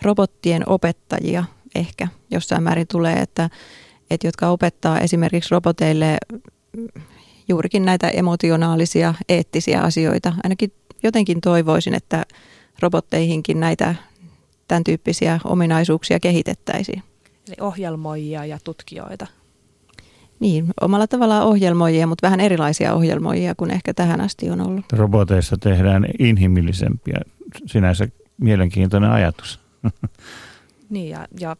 [0.03, 3.51] robottien opettajia ehkä jossain määrin tulee, että,
[4.11, 6.17] että jotka opettaa esimerkiksi roboteille
[7.49, 10.33] juurikin näitä emotionaalisia, eettisiä asioita.
[10.45, 12.25] Ainakin jotenkin toivoisin, että
[12.81, 13.95] robotteihinkin näitä
[14.69, 17.03] tämän tyyppisiä ominaisuuksia kehitettäisiin.
[17.49, 19.27] Eli ohjelmoijia ja tutkijoita.
[20.43, 24.85] Niin, omalla tavallaan ohjelmoijia, mutta vähän erilaisia ohjelmoijia kuin ehkä tähän asti on ollut.
[24.93, 27.21] Roboteissa tehdään inhimillisempiä.
[27.67, 28.09] Sinänsä
[28.41, 29.61] mielenkiintoinen ajatus.
[30.91, 31.57] Niin, ja, ja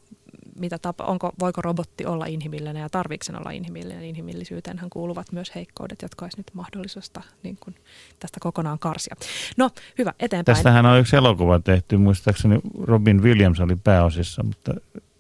[0.57, 4.05] mitä tapa, onko, voiko robotti olla inhimillinen ja tarvitsen olla inhimillinen.
[4.05, 7.75] Inhimillisyyteenhän kuuluvat myös heikkoudet, jotka olisi nyt mahdollista niin kuin
[8.18, 9.14] tästä kokonaan karsia.
[9.57, 10.57] No, hyvä, eteenpäin.
[10.57, 14.75] Tästähän on yksi elokuva tehty, muistaakseni Robin Williams oli pääosissa, mutta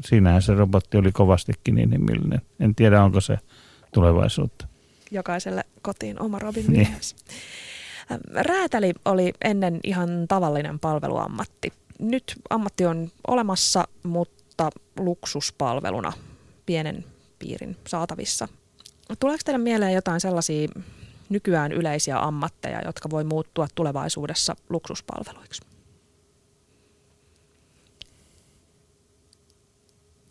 [0.04, 2.40] siinähän se robotti oli kovastikin inhimillinen.
[2.60, 3.38] En tiedä, onko se
[3.94, 4.66] tulevaisuutta.
[5.10, 6.80] Jokaiselle kotiin oma Robin niin.
[6.80, 7.16] Williams.
[7.28, 8.20] Niin.
[8.34, 11.72] Räätäli oli ennen ihan tavallinen palveluammatti.
[11.98, 16.12] Nyt ammatti on olemassa, mutta mutta luksuspalveluna
[16.66, 17.04] pienen
[17.38, 18.48] piirin saatavissa.
[19.20, 20.68] Tuleeko teille mieleen jotain sellaisia
[21.28, 25.62] nykyään yleisiä ammatteja, jotka voi muuttua tulevaisuudessa luksuspalveluiksi?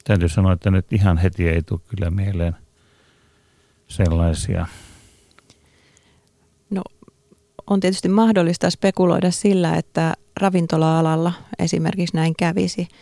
[0.04, 2.56] Täytyy sanoa, että nyt ihan heti ei tule kyllä mieleen
[3.91, 4.65] sellaisia.
[6.69, 6.82] No
[7.67, 12.88] on tietysti mahdollista spekuloida sillä, että ravintola-alalla esimerkiksi näin kävisi–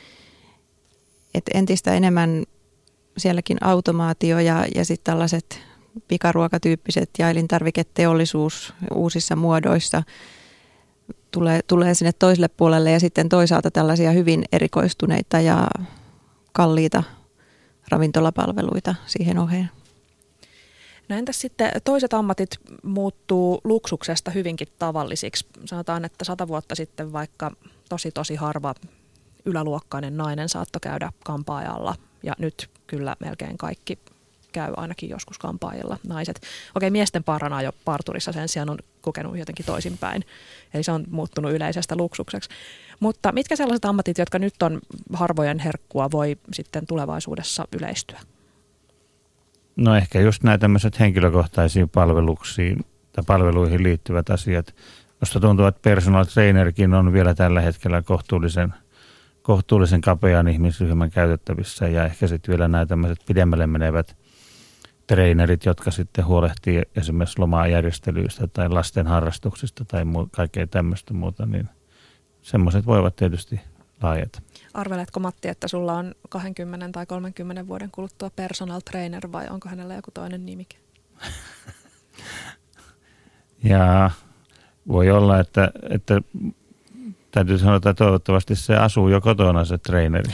[1.33, 2.43] että entistä enemmän
[3.17, 5.61] sielläkin automaatio ja, ja sitten tällaiset
[6.07, 10.03] pikaruokatyyppiset ja elintarviketeollisuus uusissa muodoissa
[11.31, 15.67] tulee, tulee sinne toiselle puolelle ja sitten toisaalta tällaisia hyvin erikoistuneita ja
[16.53, 17.03] kalliita
[17.91, 19.69] ravintolapalveluita siihen oheen.
[21.09, 22.49] No entäs sitten toiset ammatit
[22.83, 25.45] muuttuu luksuksesta hyvinkin tavallisiksi?
[25.65, 27.51] Sanotaan, että sata vuotta sitten vaikka
[27.89, 28.75] tosi tosi harva
[29.45, 33.99] yläluokkainen nainen saattoi käydä kampaajalla ja nyt kyllä melkein kaikki
[34.51, 36.41] käy ainakin joskus kampaajilla naiset.
[36.75, 40.25] Okei, miesten parana jo parturissa sen sijaan on kokenut jotenkin toisinpäin.
[40.73, 42.49] Eli se on muuttunut yleisestä luksukseksi.
[42.99, 44.79] Mutta mitkä sellaiset ammatit, jotka nyt on
[45.13, 48.19] harvojen herkkua, voi sitten tulevaisuudessa yleistyä?
[49.79, 54.75] No ehkä just nämä tämmöiset henkilökohtaisiin palveluksiin tai palveluihin liittyvät asiat.
[55.21, 58.73] Minusta tuntuu, että personal trainerkin on vielä tällä hetkellä kohtuullisen–
[59.49, 64.17] kohtuullisen kapean ihmisryhmän käytettävissä ja ehkä sitten vielä nämä tämmöiset pidemmälle menevät
[65.07, 71.69] treenerit, jotka sitten huolehtii esimerkiksi lomaajärjestelyistä tai lasten harrastuksista tai kaikkea tämmöistä muuta, niin
[72.41, 73.61] semmoiset voivat tietysti
[74.01, 74.41] laajata.
[74.73, 79.95] Arveletko Matti, että sulla on 20 tai 30 vuoden kuluttua personal trainer vai onko hänellä
[79.95, 80.77] joku toinen nimike?
[83.63, 84.11] ja
[84.87, 86.21] voi olla, että, että
[87.31, 90.33] Täytyy sanoa, että toivottavasti se asuu jo kotona se treeneri.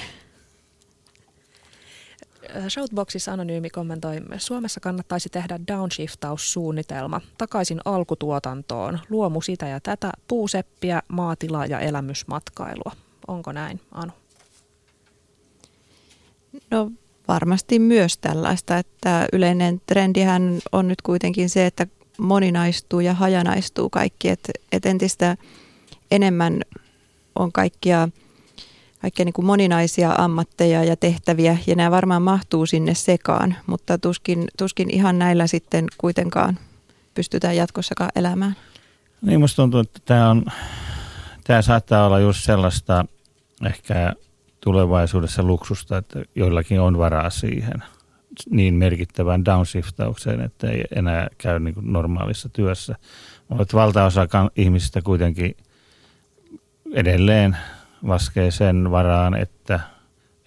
[2.69, 11.65] Shoutboxissa Anonyymi kommentoi, Suomessa kannattaisi tehdä downshiftaussuunnitelma takaisin alkutuotantoon, luomu sitä ja tätä, puuseppiä, maatila
[11.65, 12.91] ja elämysmatkailua.
[13.28, 14.12] Onko näin, Anu?
[16.72, 16.91] No
[17.28, 21.88] varmasti myös tällaista, että yleinen trendihän on nyt kuitenkin se, että
[22.18, 25.38] moninaistuu ja hajanaistuu kaikki, että, että entistä
[26.12, 26.62] enemmän
[27.36, 28.10] on kaikkia,
[29.02, 34.48] kaikkia niin kuin moninaisia ammatteja ja tehtäviä ja nämä varmaan mahtuu sinne sekaan, mutta tuskin,
[34.58, 36.60] tuskin ihan näillä sitten kuitenkaan
[37.13, 38.56] pystytään jatkossakaan elämään.
[39.22, 40.46] Niin musta tuntuu, että tämä, on,
[41.44, 43.06] tämä saattaa olla just sellaista
[43.65, 44.13] ehkä
[44.65, 47.84] tulevaisuudessa luksusta, että joillakin on varaa siihen
[48.49, 52.95] niin merkittävään downshiftaukseen, että ei enää käy niin kuin normaalissa työssä.
[53.47, 55.58] Mutta valtaosa ihmisistä kuitenkin
[56.93, 57.58] edelleen
[58.04, 59.80] laskee sen varaan, että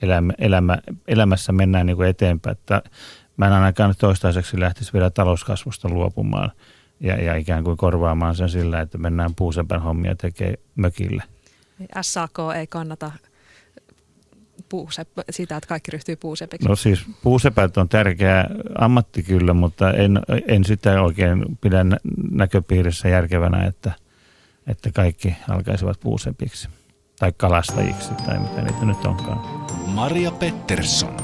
[0.02, 0.78] elämä, elämä,
[1.08, 2.56] elämässä mennään niin kuin eteenpäin.
[2.56, 2.82] Että
[3.36, 6.52] mä en ainakaan toistaiseksi lähtisi vielä talouskasvusta luopumaan
[7.00, 11.22] ja, ja ikään kuin korvaamaan sen sillä, että mennään puusepän hommia tekee mökille.
[12.00, 13.10] SAK ei kannata
[14.68, 16.68] puuseppä, sitä, että kaikki ryhtyy puusepiksi?
[16.68, 18.44] No siis puusepät on tärkeä
[18.78, 21.84] ammatti kyllä, mutta en, en sitä oikein pidä
[22.30, 23.92] näköpiirissä järkevänä, että,
[24.66, 26.68] että kaikki alkaisivat puusepiksi
[27.18, 29.38] tai kalastajiksi tai mitä niitä nyt onkaan.
[29.86, 31.16] Maria Pettersson.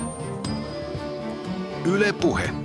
[1.84, 2.63] Yle Puhe.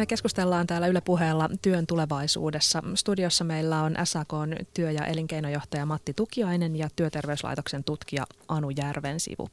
[0.00, 2.82] Me keskustellaan täällä Yle Puheella työn tulevaisuudessa.
[2.94, 4.28] Studiossa meillä on SAK
[4.74, 9.48] työ- ja elinkeinojohtaja Matti Tukiainen ja Työterveyslaitoksen tutkija Anu Järvensivu.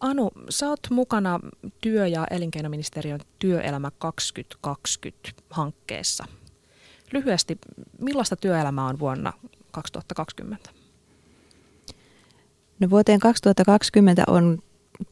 [0.00, 1.40] Anu, sä oot mukana
[1.80, 6.24] työ- ja elinkeinoministeriön Työelämä 2020-hankkeessa.
[7.12, 7.58] Lyhyesti,
[8.00, 9.32] millaista työelämää on vuonna
[9.70, 10.70] 2020?
[12.80, 14.58] No vuoteen 2020 on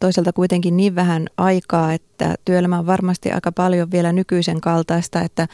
[0.00, 5.48] toisaalta kuitenkin niin vähän aikaa, että työelämä on varmasti aika paljon vielä nykyisen kaltaista, että,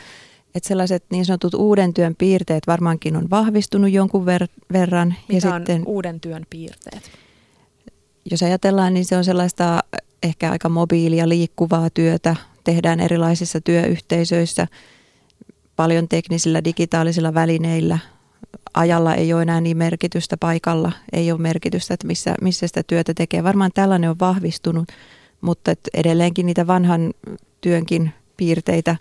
[0.54, 5.14] että sellaiset niin sanotut uuden työn piirteet varmaankin on vahvistunut jonkun ver- verran.
[5.28, 7.10] Mitä ja on sitten, uuden työn piirteet?
[8.30, 9.80] Jos ajatellaan, niin se on sellaista
[10.22, 12.36] ehkä aika mobiilia, liikkuvaa työtä.
[12.64, 14.66] Tehdään erilaisissa työyhteisöissä
[15.76, 17.98] paljon teknisillä digitaalisilla välineillä–
[18.74, 23.14] ajalla ei ole enää niin merkitystä, paikalla ei ole merkitystä, että missä, missä sitä työtä
[23.14, 23.44] tekee.
[23.44, 24.88] Varmaan tällainen on vahvistunut,
[25.40, 27.14] mutta edelleenkin niitä vanhan
[27.61, 28.96] työnkin piirteitä,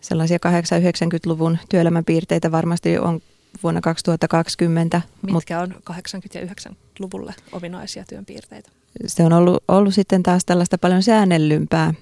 [0.00, 3.20] sellaisia 80-90-luvun työelämän piirteitä varmasti on
[3.62, 5.02] vuonna 2020.
[5.32, 5.94] Mitkä on 80-
[6.34, 8.70] ja 90-luvulle ominaisia työn piirteitä?
[9.06, 11.94] Se on ollut, ollut sitten taas tällaista paljon säännellympää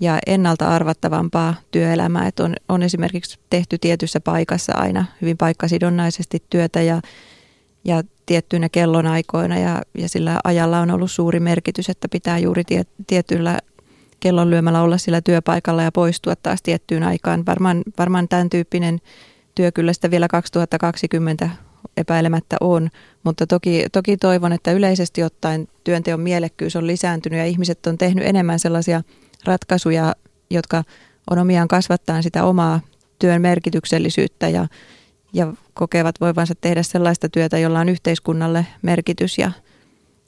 [0.00, 2.26] ja ennalta arvattavampaa työelämää.
[2.26, 7.00] Että on, on esimerkiksi tehty tietyssä paikassa aina hyvin paikkasidonnaisesti työtä ja,
[7.84, 12.82] ja tiettyinä kellonaikoina ja, ja sillä ajalla on ollut suuri merkitys, että pitää juuri tie,
[13.06, 13.58] tietyllä
[14.20, 17.46] kellon lyömällä olla sillä työpaikalla ja poistua taas tiettyyn aikaan.
[17.46, 19.00] Varmaan, varmaan tämän tyyppinen
[19.54, 21.50] työ kyllä sitä vielä 2020
[21.96, 22.88] epäilemättä on,
[23.24, 28.26] mutta toki, toki toivon, että yleisesti ottaen työnteon mielekkyys on lisääntynyt ja ihmiset on tehnyt
[28.26, 29.02] enemmän sellaisia–
[29.44, 30.14] ratkaisuja,
[30.50, 30.84] jotka
[31.30, 32.80] on omiaan kasvattaa sitä omaa
[33.18, 34.66] työn merkityksellisyyttä ja,
[35.32, 39.52] ja kokevat voivansa tehdä sellaista työtä, jolla on yhteiskunnalle merkitys ja,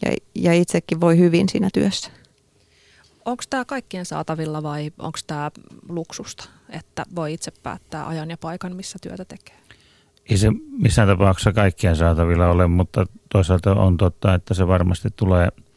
[0.04, 2.10] ja, ja itsekin voi hyvin siinä työssä.
[3.24, 5.50] Onko tämä kaikkien saatavilla vai onko tämä
[5.88, 9.56] luksusta, että voi itse päättää ajan ja paikan, missä työtä tekee?
[10.30, 15.48] Ei se missään tapauksessa kaikkien saatavilla ole, mutta toisaalta on totta, että se varmasti tulee–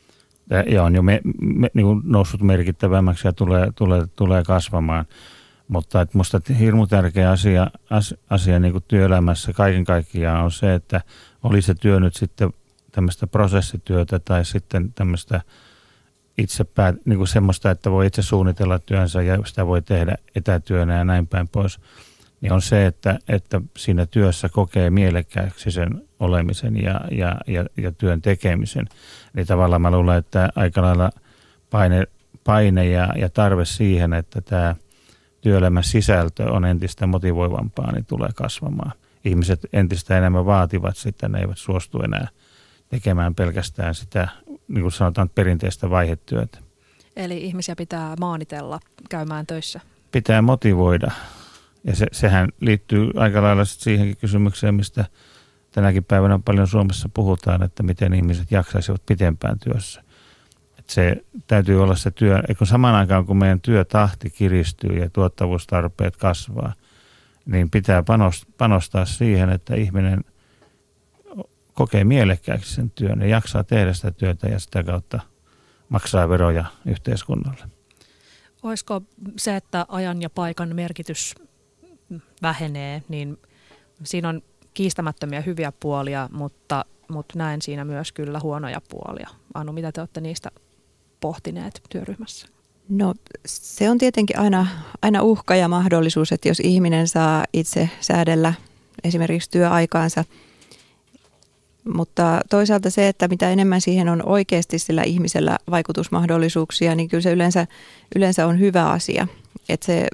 [0.71, 5.05] ja on jo me, me, niin kuin noussut merkittävämmäksi ja tulee, tulee, tulee kasvamaan.
[5.67, 7.67] Mutta että musta hirmu tärkeä asia,
[8.29, 11.01] asia niin kuin työelämässä kaiken kaikkiaan on se, että
[11.43, 12.53] oli se työ nyt sitten
[12.91, 15.41] tämmöistä prosessityötä tai sitten tämmöistä
[16.37, 20.97] itse päät, niin kuin semmoista, että voi itse suunnitella työnsä ja sitä voi tehdä etätyönä
[20.97, 21.79] ja näin päin pois,
[22.43, 27.91] niin on se, että, että siinä työssä kokee mielekkääksi sen olemisen ja, ja, ja, ja
[27.91, 28.85] työn tekemisen.
[29.33, 31.11] Niin tavallaan mä luulen, että aika lailla
[31.69, 32.03] paine,
[32.43, 34.75] paine ja, ja tarve siihen, että tämä
[35.41, 38.91] työelämän sisältö on entistä motivoivampaa, niin tulee kasvamaan.
[39.25, 42.27] Ihmiset entistä enemmän vaativat sitä, ne eivät suostu enää
[42.89, 44.27] tekemään pelkästään sitä,
[44.67, 46.57] niin kuin sanotaan, perinteistä vaihetyötä.
[47.15, 48.79] Eli ihmisiä pitää maanitella
[49.09, 49.79] käymään töissä?
[50.11, 51.11] Pitää motivoida.
[51.83, 55.05] Ja se, sehän liittyy aika lailla siihenkin kysymykseen, mistä–
[55.73, 60.03] tänäkin päivänä paljon Suomessa puhutaan, että miten ihmiset jaksaisivat pitempään työssä.
[60.79, 66.17] Että se täytyy olla se työ, kun samaan aikaan kun meidän työtahti kiristyy ja tuottavuustarpeet
[66.17, 66.73] kasvaa,
[67.45, 68.03] niin pitää
[68.57, 70.23] panostaa siihen, että ihminen
[71.73, 75.19] kokee mielekkääksi sen työn ja jaksaa tehdä sitä työtä ja sitä kautta
[75.89, 77.63] maksaa veroja yhteiskunnalle.
[78.63, 79.01] Olisiko
[79.37, 81.35] se, että ajan ja paikan merkitys
[82.41, 83.37] vähenee, niin
[84.03, 84.41] siinä on
[84.73, 89.29] kiistämättömiä hyviä puolia, mutta, mutta näen siinä myös kyllä huonoja puolia.
[89.53, 90.51] Anu, mitä te olette niistä
[91.19, 92.47] pohtineet työryhmässä?
[92.89, 93.13] No
[93.45, 94.67] se on tietenkin aina,
[95.01, 98.53] aina uhka ja mahdollisuus, että jos ihminen saa itse säädellä
[99.03, 100.23] esimerkiksi työaikaansa,
[101.93, 107.31] mutta toisaalta se, että mitä enemmän siihen on oikeasti sillä ihmisellä vaikutusmahdollisuuksia, niin kyllä se
[107.31, 107.67] yleensä,
[108.15, 109.27] yleensä on hyvä asia.
[109.69, 110.07] Että se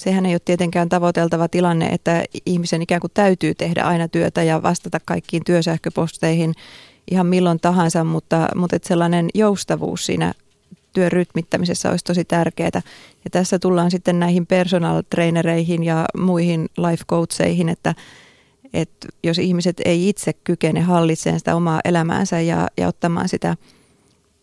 [0.00, 4.62] sehän ei ole tietenkään tavoiteltava tilanne, että ihmisen ikään kuin täytyy tehdä aina työtä ja
[4.62, 6.54] vastata kaikkiin työsähköposteihin
[7.10, 10.32] ihan milloin tahansa, mutta, mutta että sellainen joustavuus siinä
[10.92, 12.70] työn rytmittämisessä olisi tosi tärkeää.
[13.24, 17.94] Ja tässä tullaan sitten näihin personal trainereihin ja muihin life coacheihin, että,
[18.72, 23.56] että jos ihmiset ei itse kykene hallitsemaan sitä omaa elämäänsä ja, ja ottamaan sitä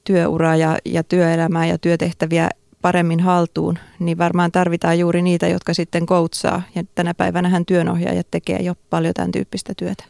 [0.04, 2.50] työuraa ja, ja työelämää ja työtehtäviä
[2.88, 6.62] paremmin haltuun, niin varmaan tarvitaan juuri niitä, jotka sitten koutsaa.
[6.76, 10.04] Ja tänä päivänä hän työnohjaajat tekee jo paljon tämän tyyppistä työtä.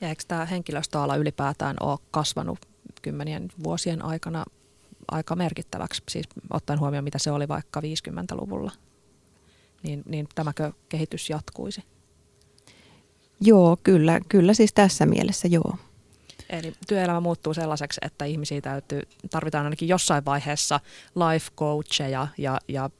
[0.00, 2.58] Ja eikö tämä henkilöstöala ylipäätään ole kasvanut
[3.02, 4.44] kymmenien vuosien aikana
[5.10, 8.72] aika merkittäväksi, siis ottaen huomioon mitä se oli vaikka 50-luvulla,
[9.82, 11.84] niin, niin tämäkö kehitys jatkuisi?
[13.40, 15.76] Joo, kyllä, kyllä siis tässä mielessä joo.
[16.50, 20.80] Eli työelämä muuttuu sellaiseksi, että ihmisiä täytyy, tarvitaan ainakin jossain vaiheessa
[21.14, 22.90] life coacheja ja, ja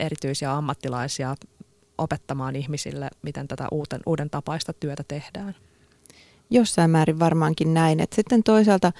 [0.00, 1.36] erityisiä ammattilaisia
[1.98, 5.54] opettamaan ihmisille, miten tätä uuden, uuden tapaista työtä tehdään.
[6.50, 8.00] Jossain määrin varmaankin näin.
[8.00, 8.92] Et sitten toisaalta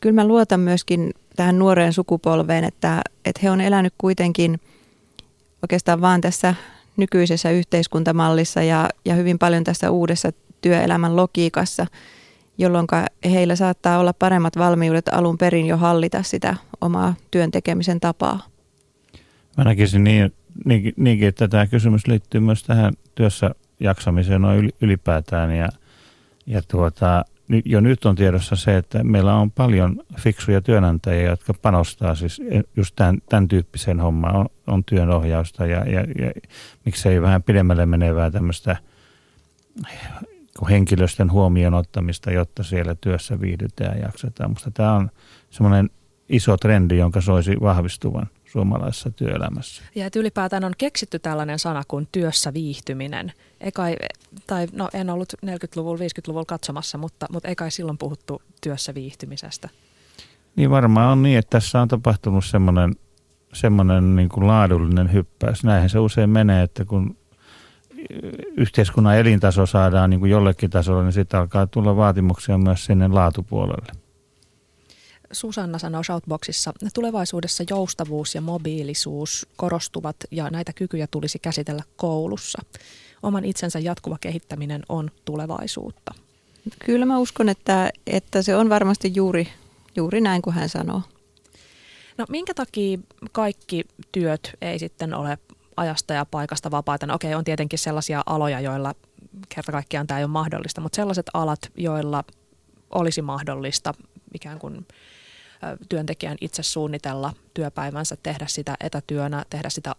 [0.00, 4.60] kyllä mä luotan myöskin tähän nuoreen sukupolveen, että, että he on elänyt kuitenkin
[5.62, 6.54] oikeastaan vaan tässä
[6.96, 11.86] nykyisessä yhteiskuntamallissa ja, ja hyvin paljon tässä uudessa työelämän logiikassa,
[12.60, 12.86] jolloin
[13.24, 18.46] heillä saattaa olla paremmat valmiudet alun perin jo hallita sitä omaa työntekemisen tapaa.
[19.56, 20.32] Mä näkisin niin,
[20.64, 25.68] niin, niinkin, että tämä kysymys liittyy myös tähän työssä jaksamiseen noin ylipäätään ja,
[26.46, 27.24] ja tuota,
[27.64, 32.42] jo nyt on tiedossa se, että meillä on paljon fiksuja työnantajia, jotka panostaa siis
[32.76, 36.32] just tämän, tämän tyyppiseen hommaan, on, on työnohjausta ja, ja, ja
[36.84, 38.76] miksei vähän pidemmälle menevää tämmöistä
[40.68, 44.50] henkilöstön huomioon ottamista, jotta siellä työssä viihdytään ja jaksetaan.
[44.50, 45.10] Musta tämä on
[45.50, 45.90] semmoinen
[46.28, 49.82] iso trendi, jonka soisi vahvistuvan suomalaisessa työelämässä.
[49.94, 53.32] Ja että ylipäätään on keksitty tällainen sana kuin työssä viihtyminen.
[53.60, 53.96] Eikai,
[54.46, 59.68] tai no en ollut 40-luvulla, 50-luvulla katsomassa, mutta, mutta ei kai silloin puhuttu työssä viihtymisestä.
[60.56, 62.96] Niin varmaan on niin, että tässä on tapahtunut semmoinen,
[63.52, 65.64] semmoinen niin kuin laadullinen hyppäys.
[65.64, 67.16] Näinhän se usein menee, että kun
[68.56, 73.92] yhteiskunnan elintaso saadaan niin kuin jollekin tasolle, niin sitten alkaa tulla vaatimuksia myös sinne laatupuolelle.
[75.32, 82.62] Susanna sanoo Shoutboxissa, että tulevaisuudessa joustavuus ja mobiilisuus korostuvat ja näitä kykyjä tulisi käsitellä koulussa.
[83.22, 86.14] Oman itsensä jatkuva kehittäminen on tulevaisuutta.
[86.84, 89.48] Kyllä mä uskon, että, että se on varmasti juuri,
[89.96, 91.02] juuri näin kuin hän sanoo.
[92.18, 92.98] No minkä takia
[93.32, 95.38] kaikki työt ei sitten ole
[95.80, 97.06] ajasta ja paikasta vapaita?
[97.06, 98.94] No okei, on tietenkin sellaisia aloja, joilla
[99.48, 102.24] kerta kaikkiaan tämä ei ole mahdollista, mutta sellaiset alat, joilla
[102.90, 103.94] olisi mahdollista
[104.34, 104.86] ikään kuin
[105.88, 109.94] työntekijän itse suunnitella työpäivänsä, tehdä sitä etätyönä, tehdä sitä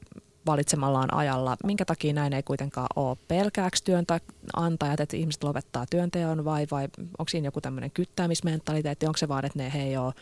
[0.46, 1.58] valitsemallaan ajalla.
[1.64, 3.18] Minkä takia näin ei kuitenkaan ole?
[3.28, 9.06] Pelkääks työnantajat, että ihmiset lopettaa työnteon vai, vai onko siinä joku tämmöinen kyttäämismentaliteetti?
[9.06, 10.14] Onko se vaan, että ne he ei ole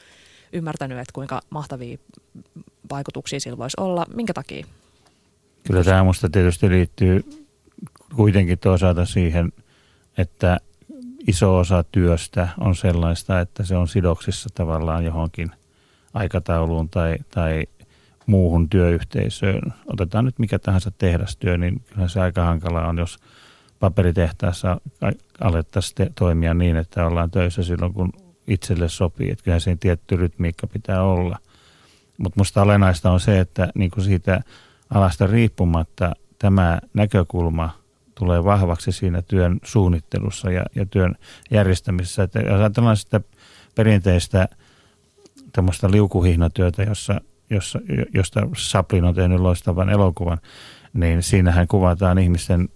[0.54, 1.98] ymmärtänyt, että kuinka mahtavia
[2.92, 4.06] vaikutuksia sillä voisi olla?
[4.14, 4.66] Minkä takia?
[5.68, 7.24] Kyllä tämä minusta tietysti liittyy
[8.16, 9.52] kuitenkin toisaalta siihen,
[10.18, 10.60] että
[11.28, 15.52] iso osa työstä on sellaista, että se on sidoksissa tavallaan johonkin
[16.14, 17.64] aikatauluun tai, tai
[18.26, 19.74] muuhun työyhteisöön.
[19.94, 23.18] Otetaan nyt mikä tahansa tehdastyö, niin kyllä se aika hankala on, jos
[23.80, 24.82] paperitehtaassa
[25.42, 28.14] alettaisiin te- toimia niin, että ollaan töissä silloin, kun
[28.48, 29.32] itselle sopii.
[29.32, 31.38] Että kyllähän siinä tietty rytmiikka pitää olla.
[32.18, 34.42] Mutta minusta olennaista on se, että niin kuin siitä
[34.90, 37.80] alasta riippumatta tämä näkökulma
[38.16, 41.16] tulee vahvaksi siinä työn suunnittelussa ja, ja työn
[41.52, 42.24] järjestämisessä.
[42.24, 43.22] Että jos ajatellaan sitä
[43.76, 44.48] perinteistä
[45.52, 47.80] tämmöistä liukuhihnatyötä, jossa, jossa,
[48.14, 50.38] josta Saplin on tehnyt loistavan elokuvan,
[50.94, 52.70] niin siinähän kuvataan ihmisten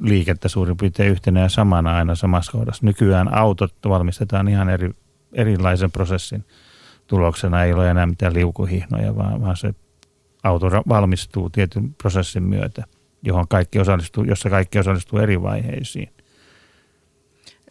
[0.00, 2.86] liikettä suurin piirtein yhtenä ja samana aina samassa kohdassa.
[2.86, 4.90] Nykyään autot valmistetaan ihan eri,
[5.32, 6.44] erilaisen prosessin
[7.06, 7.64] tuloksena.
[7.64, 9.74] Ei ole enää mitään liukuhihnoja, vaan, vaan se
[10.44, 12.84] auto valmistuu tietyn prosessin myötä
[13.24, 16.12] johon kaikki osallistuu, jossa kaikki osallistuu eri vaiheisiin.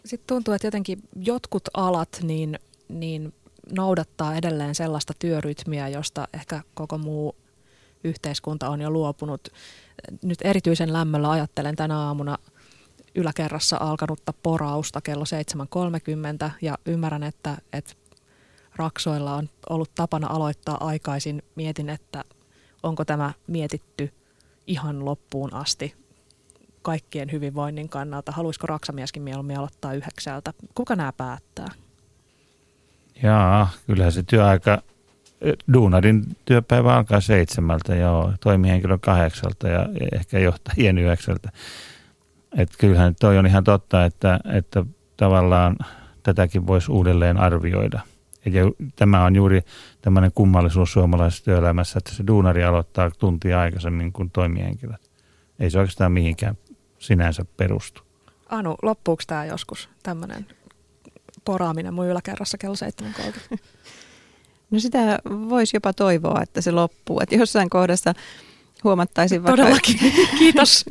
[0.05, 2.59] Sitten tuntuu, että jotenkin jotkut alat niin,
[2.89, 3.33] niin
[3.75, 7.35] noudattaa edelleen sellaista työrytmiä, josta ehkä koko muu
[8.03, 9.47] yhteiskunta on jo luopunut.
[10.23, 12.37] Nyt erityisen lämmöllä ajattelen tänä aamuna
[13.15, 15.23] yläkerrassa alkanutta porausta kello
[16.45, 17.93] 7.30 ja ymmärrän, että, että
[18.75, 21.43] raksoilla on ollut tapana aloittaa aikaisin.
[21.55, 22.23] Mietin, että
[22.83, 24.11] onko tämä mietitty–
[24.67, 25.95] ihan loppuun asti
[26.81, 28.31] kaikkien hyvinvoinnin kannalta?
[28.31, 30.53] Haluaisiko raksamieskin mieluummin aloittaa yhdeksältä?
[30.75, 31.67] Kuka nämä päättää?
[33.23, 34.81] Jaa, kyllähän se työaika
[35.73, 41.49] duunarin työpäivä alkaa seitsemältä, joo, toimihenkilö kahdeksalta ja ehkä johtajien yhdeksältä.
[42.57, 44.85] Että kyllähän toi on ihan totta, että, että
[45.17, 45.77] tavallaan
[46.23, 48.01] tätäkin voisi uudelleen arvioida.
[48.45, 48.63] Ja
[48.95, 49.61] tämä on juuri
[50.03, 55.11] tämmöinen kummallisuus suomalaisessa työelämässä, että se duunari aloittaa tuntia aikaisemmin kuin toimihenkilöt.
[55.59, 56.57] Ei se oikeastaan mihinkään
[56.99, 58.01] sinänsä perustu.
[58.49, 60.45] Anu, loppuuko tämä joskus tämmöinen
[61.45, 63.57] poraaminen mun yläkerrassa kello 7.30?
[64.71, 67.19] No sitä voisi jopa toivoa, että se loppuu.
[67.19, 68.13] Että jossain kohdassa
[68.83, 69.61] huomattaisiin vaikka...
[69.61, 69.99] Todellakin,
[70.39, 70.85] kiitos.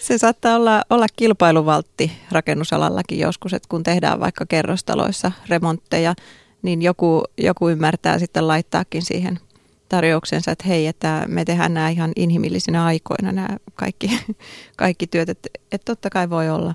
[0.00, 6.14] se saattaa olla, olla kilpailuvaltti rakennusalallakin joskus, että kun tehdään vaikka kerrostaloissa remontteja,
[6.62, 9.40] niin joku, joku ymmärtää sitten laittaakin siihen
[9.88, 14.20] tarjouksensa, että hei, että me tehdään nämä ihan inhimillisinä aikoina nämä kaikki,
[14.76, 16.74] kaikki työt, että, että totta kai voi olla.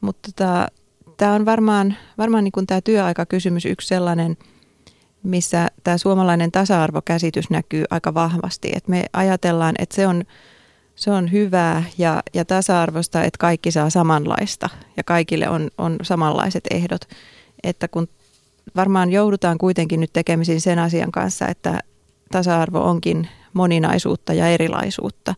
[0.00, 0.68] Mutta tota,
[1.16, 4.36] tämä on varmaan, varmaan niin tämä työaikakysymys yksi sellainen,
[5.22, 8.72] missä tämä suomalainen tasa-arvokäsitys näkyy aika vahvasti.
[8.74, 10.24] Että me ajatellaan, että se on,
[10.94, 16.64] se on hyvää ja, ja tasa-arvosta, että kaikki saa samanlaista ja kaikille on, on samanlaiset
[16.70, 17.08] ehdot.
[17.62, 18.08] Että kun
[18.76, 21.80] varmaan joudutaan kuitenkin nyt tekemisiin sen asian kanssa, että
[22.32, 25.34] tasa-arvo onkin moninaisuutta ja erilaisuutta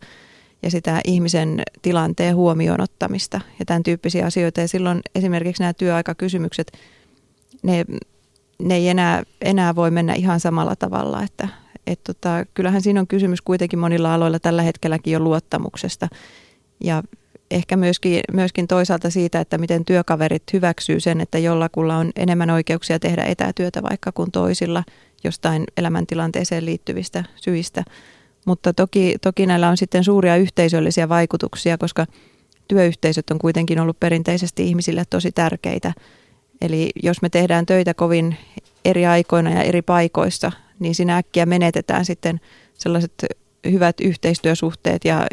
[0.63, 4.61] ja sitä ihmisen tilanteen huomioon ottamista ja tämän tyyppisiä asioita.
[4.61, 6.71] Ja silloin esimerkiksi nämä työaikakysymykset,
[7.63, 7.85] ne,
[8.59, 11.47] ne ei enää, enää voi mennä ihan samalla tavalla, että
[11.87, 16.07] et tota, kyllähän siinä on kysymys kuitenkin monilla aloilla tällä hetkelläkin jo luottamuksesta
[16.83, 17.03] ja
[17.51, 22.99] ehkä myöskin, myöskin toisaalta siitä, että miten työkaverit hyväksyy sen, että jollakulla on enemmän oikeuksia
[22.99, 24.83] tehdä etätyötä vaikka kuin toisilla
[25.23, 27.83] jostain elämäntilanteeseen liittyvistä syistä.
[28.45, 32.05] Mutta toki, toki näillä on sitten suuria yhteisöllisiä vaikutuksia, koska
[32.67, 35.93] työyhteisöt on kuitenkin ollut perinteisesti ihmisille tosi tärkeitä.
[36.61, 38.37] Eli jos me tehdään töitä kovin
[38.85, 42.39] eri aikoina ja eri paikoissa, niin siinä äkkiä menetetään sitten
[42.73, 43.25] sellaiset
[43.71, 45.27] hyvät yhteistyösuhteet ja,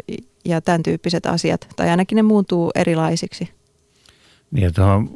[0.45, 1.67] ja tämän tyyppiset asiat.
[1.75, 3.49] Tai ainakin ne muuntuu erilaisiksi.
[4.51, 5.09] Niin ja tuohon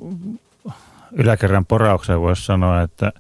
[1.11, 3.11] yläkerran poraukseen voisi sanoa, että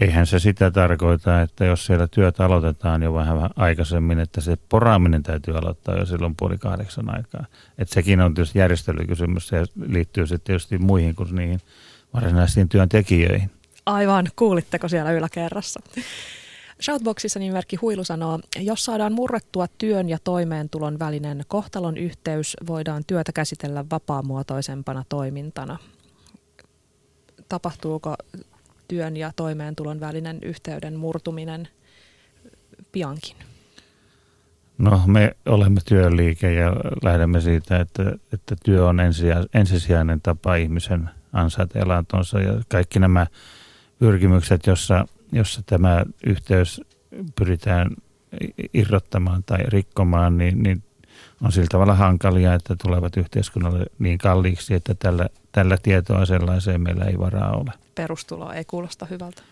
[0.00, 5.22] eihän se sitä tarkoita, että jos siellä työt aloitetaan jo vähän aikaisemmin, että se poraaminen
[5.22, 7.44] täytyy aloittaa jo silloin puoli kahdeksan aikaa.
[7.78, 11.60] Että sekin on tietysti järjestelykysymys ja liittyy sitten tietysti muihin kuin niihin
[12.14, 13.50] varsinaisiin työntekijöihin.
[13.86, 15.80] Aivan, kuulitteko siellä yläkerrassa?
[16.82, 23.32] Shoutboxissa nimimerkki Huilu sanoo, jos saadaan murrettua työn ja toimeentulon välinen kohtalon yhteys, voidaan työtä
[23.32, 25.78] käsitellä vapaamuotoisempana toimintana.
[27.48, 28.14] Tapahtuuko
[28.88, 31.68] työn ja toimeentulon välinen yhteyden murtuminen
[32.92, 33.36] piankin?
[34.78, 36.72] No me olemme työliike ja
[37.02, 38.02] lähdemme siitä, että,
[38.32, 38.96] että työ on
[39.54, 43.26] ensisijainen tapa ihmisen ansaita elantonsa ja kaikki nämä
[43.98, 46.80] pyrkimykset, jossa, jossa tämä yhteys
[47.38, 47.90] pyritään
[48.74, 50.82] irrottamaan tai rikkomaan, niin, niin
[51.42, 57.04] on sillä tavalla hankalia, että tulevat yhteiskunnalle niin kalliiksi, että tällä, tällä tietoa sellaiseen meillä
[57.04, 57.72] ei varaa ole.
[57.94, 59.42] Perustulo ei kuulosta hyvältä.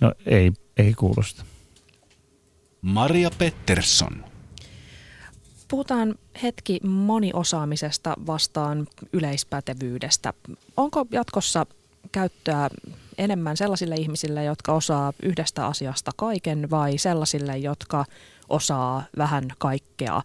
[0.00, 1.44] No ei, ei kuulosta.
[2.82, 4.24] Maria Pettersson.
[5.68, 10.34] Puhutaan hetki moniosaamisesta vastaan yleispätevyydestä.
[10.76, 11.66] Onko jatkossa
[12.12, 12.70] käyttöä
[13.20, 18.04] enemmän sellaisille ihmisille, jotka osaa yhdestä asiasta kaiken vai sellaisille, jotka
[18.48, 20.22] osaa vähän kaikkea.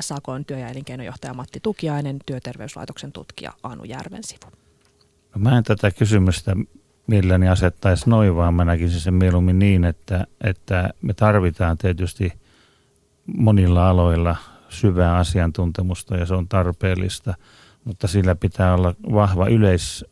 [0.00, 4.52] SAK on työ- ja elinkeinojohtaja Matti Tukiainen, työterveyslaitoksen tutkija Anu Järvensivu.
[5.34, 6.56] No mä en tätä kysymystä
[7.06, 12.32] mielelläni asettaisi noin, vaan mä näkisin sen mieluummin niin, että, että me tarvitaan tietysti
[13.36, 14.36] monilla aloilla
[14.68, 17.34] syvää asiantuntemusta ja se on tarpeellista,
[17.84, 20.04] mutta sillä pitää olla vahva yleis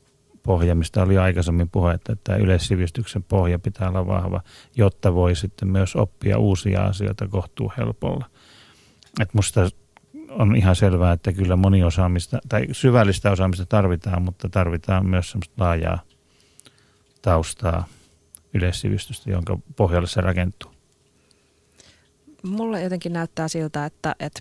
[0.46, 4.40] pohja, mistä oli aikaisemmin puhe, että yleissivistyksen pohja pitää olla vahva,
[4.76, 8.26] jotta voi sitten myös oppia uusia asioita kohtuu helpolla.
[9.20, 9.70] Et musta
[10.30, 15.98] on ihan selvää, että kyllä moniosaamista tai syvällistä osaamista tarvitaan, mutta tarvitaan myös semmoista laajaa
[17.22, 17.86] taustaa,
[18.54, 20.70] yleissivistystä, jonka pohjalle se rakentuu.
[22.42, 24.40] Mulle jotenkin näyttää siltä, että, että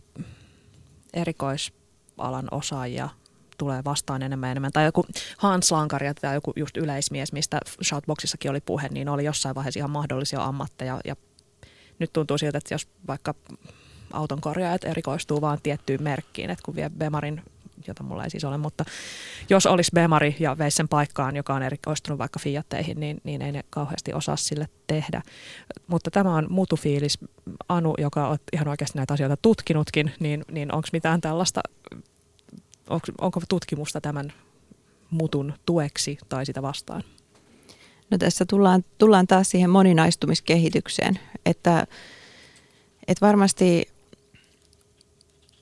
[1.13, 3.09] erikoisalan osaajia
[3.57, 4.71] tulee vastaan enemmän enemmän.
[4.71, 5.05] Tai joku
[5.37, 9.91] Hans Lankari tai joku just yleismies, mistä Shoutboxissakin oli puhe, niin oli jossain vaiheessa ihan
[9.91, 10.99] mahdollisia ammatteja.
[11.05, 11.15] Ja
[11.99, 13.33] nyt tuntuu siltä, että jos vaikka
[14.13, 17.41] auton korjaajat erikoistuu vaan tiettyyn merkkiin, että kun vie Bemarin
[17.87, 18.85] jota mulla ei siis ole, mutta
[19.49, 23.51] jos olisi Bemari ja veisi sen paikkaan, joka on erikoistunut vaikka Fiatteihin, niin, niin ei
[23.51, 25.21] ne kauheasti osaa sille tehdä.
[25.87, 27.19] Mutta tämä on mutufiilis.
[27.69, 31.61] Anu, joka on ihan oikeasti näitä asioita tutkinutkin, niin, niin onko mitään tällaista
[32.89, 34.33] onko, onko tutkimusta tämän
[35.09, 37.03] mutun tueksi tai sitä vastaan?
[38.11, 41.87] No tässä tullaan, tullaan taas siihen moninaistumiskehitykseen, että,
[43.07, 43.87] että varmasti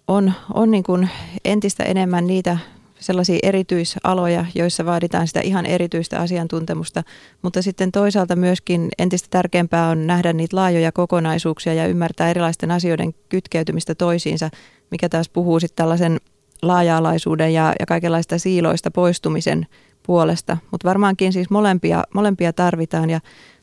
[0.08, 1.10] on, on niin kuin
[1.46, 2.58] entistä enemmän niitä
[3.00, 7.04] sellaisia erityisaloja, joissa vaaditaan sitä ihan erityistä asiantuntemusta,
[7.42, 13.14] mutta sitten toisaalta myöskin entistä tärkeämpää on nähdä niitä laajoja kokonaisuuksia ja ymmärtää erilaisten asioiden
[13.30, 14.50] kytkeytymistä toisiinsa,
[14.92, 16.20] mikä taas puhuu sitten tällaisen
[16.68, 19.68] laaja-alaisuuden ja, ja kaikenlaista siiloista poistumisen
[20.04, 20.58] puolesta.
[20.72, 23.10] Mutta varmaankin siis molempia, molempia tarvitaan.
[23.10, 23.20] Ja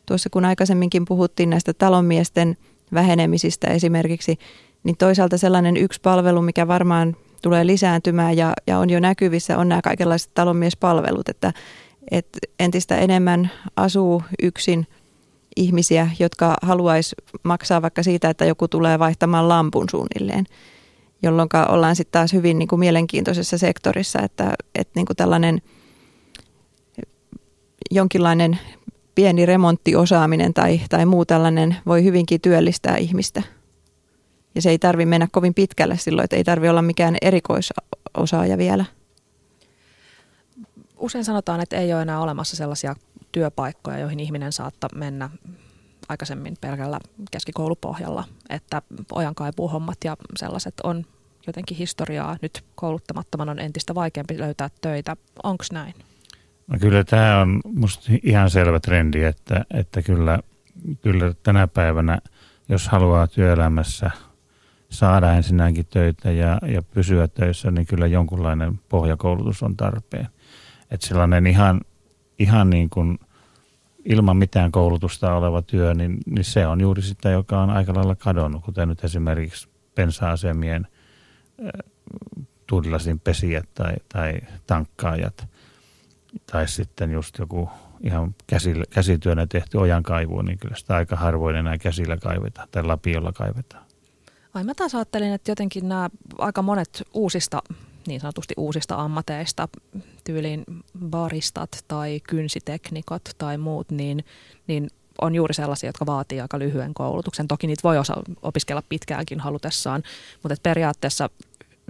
[0.07, 2.57] tuossa kun aikaisemminkin puhuttiin näistä talonmiesten
[2.94, 4.38] vähenemisistä esimerkiksi,
[4.84, 9.68] niin toisaalta sellainen yksi palvelu, mikä varmaan tulee lisääntymään ja, ja on jo näkyvissä, on
[9.68, 11.53] nämä kaikenlaiset talonmiespalvelut, että,
[12.11, 14.86] että entistä enemmän asuu yksin
[15.57, 20.44] ihmisiä, jotka haluaisi maksaa vaikka siitä, että joku tulee vaihtamaan lampun suunnilleen,
[21.23, 25.62] jolloin ollaan sitten taas hyvin niin kuin mielenkiintoisessa sektorissa, että, että niin kuin tällainen
[27.91, 28.59] jonkinlainen
[29.14, 33.43] pieni remonttiosaaminen tai, tai muu tällainen voi hyvinkin työllistää ihmistä–
[34.55, 38.85] ja se ei tarvi mennä kovin pitkälle silloin, että ei tarvi olla mikään erikoisosaaja vielä.
[40.99, 42.97] Usein sanotaan, että ei ole enää olemassa sellaisia
[43.33, 45.31] työpaikkoja, joihin ihminen saattaa mennä
[46.11, 46.98] aikaisemmin pelkällä
[47.30, 48.82] keskikoulupohjalla, että
[49.12, 51.06] ojankaipuuhommat ja sellaiset on
[51.46, 52.36] jotenkin historiaa.
[52.42, 55.16] Nyt kouluttamattoman on entistä vaikeampi löytää töitä.
[55.42, 55.94] Onko näin?
[56.66, 60.38] No kyllä tämä on musta ihan selvä trendi, että, että kyllä,
[61.02, 62.18] kyllä tänä päivänä,
[62.68, 64.11] jos haluaa työelämässä–
[64.90, 70.28] saada ensinnäkin töitä ja, ja pysyä töissä, niin kyllä jonkunlainen pohjakoulutus on tarpeen.
[70.90, 71.80] Että sellainen ihan,
[72.38, 73.18] ihan niin kuin
[74.05, 78.14] ilman mitään koulutusta oleva työ, niin, niin se on juuri sitä, joka on aika lailla
[78.14, 80.86] kadonnut, kuten nyt esimerkiksi pensa-asemien
[82.66, 85.46] tuulilasin pesijät tai, tai tankkaajat
[86.53, 87.70] tai sitten just joku
[88.01, 93.32] ihan käsillä, käsityönä tehty ojankaivu, niin kyllä sitä aika harvoin enää käsillä kaivetaan tai lapiolla
[93.32, 93.84] kaivetaan.
[94.55, 97.62] Ai mä taas ajattelin, että jotenkin nämä aika monet uusista,
[98.07, 99.68] niin sanotusti uusista ammateista,
[100.24, 100.64] tyyliin
[101.11, 104.24] baristat tai kynsiteknikot tai muut, niin,
[104.66, 104.90] niin
[105.20, 107.48] on juuri sellaisia, jotka vaatii aika lyhyen koulutuksen.
[107.48, 110.03] Toki niitä voi osa opiskella pitkäänkin halutessaan,
[110.42, 111.30] mutta et periaatteessa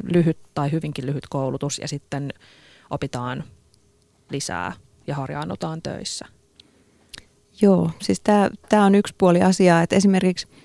[0.03, 2.35] lyhyt tai hyvinkin lyhyt koulutus ja sitten
[2.91, 3.45] opitaan
[4.31, 4.73] lisää
[5.07, 6.27] ja harjaannutaan töissä.
[7.63, 8.21] Joo, siis
[8.69, 10.49] tämä on yksi puoli asiaa, että esimerkiksi–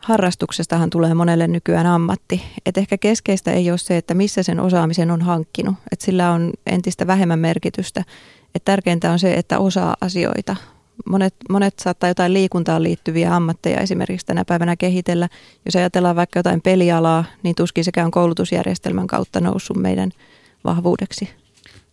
[0.00, 2.42] harrastuksestahan tulee monelle nykyään ammatti.
[2.66, 5.74] Et ehkä keskeistä ei ole se, että missä sen osaamisen on hankkinut.
[5.92, 8.04] Et sillä on entistä vähemmän merkitystä.
[8.54, 10.56] Et tärkeintä on se, että osaa asioita.
[11.08, 15.28] Monet, monet saattaa jotain liikuntaan liittyviä ammatteja esimerkiksi tänä päivänä kehitellä.
[15.64, 20.10] Jos ajatellaan vaikka jotain pelialaa, niin tuskin sekä on koulutusjärjestelmän kautta noussut meidän
[20.64, 21.28] vahvuudeksi.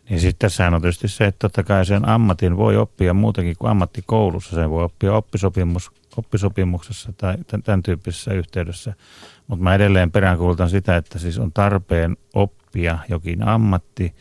[0.09, 3.71] Niin sitten tässä on tietysti se, että totta kai sen ammatin voi oppia muutakin kuin
[3.71, 4.55] ammattikoulussa.
[4.55, 8.93] Sen voi oppia oppisopimus oppisopimuksessa tai tämän tyyppisessä yhteydessä.
[9.47, 14.15] Mutta mä edelleen peräänkuulutan sitä, että siis on tarpeen oppia jokin ammatti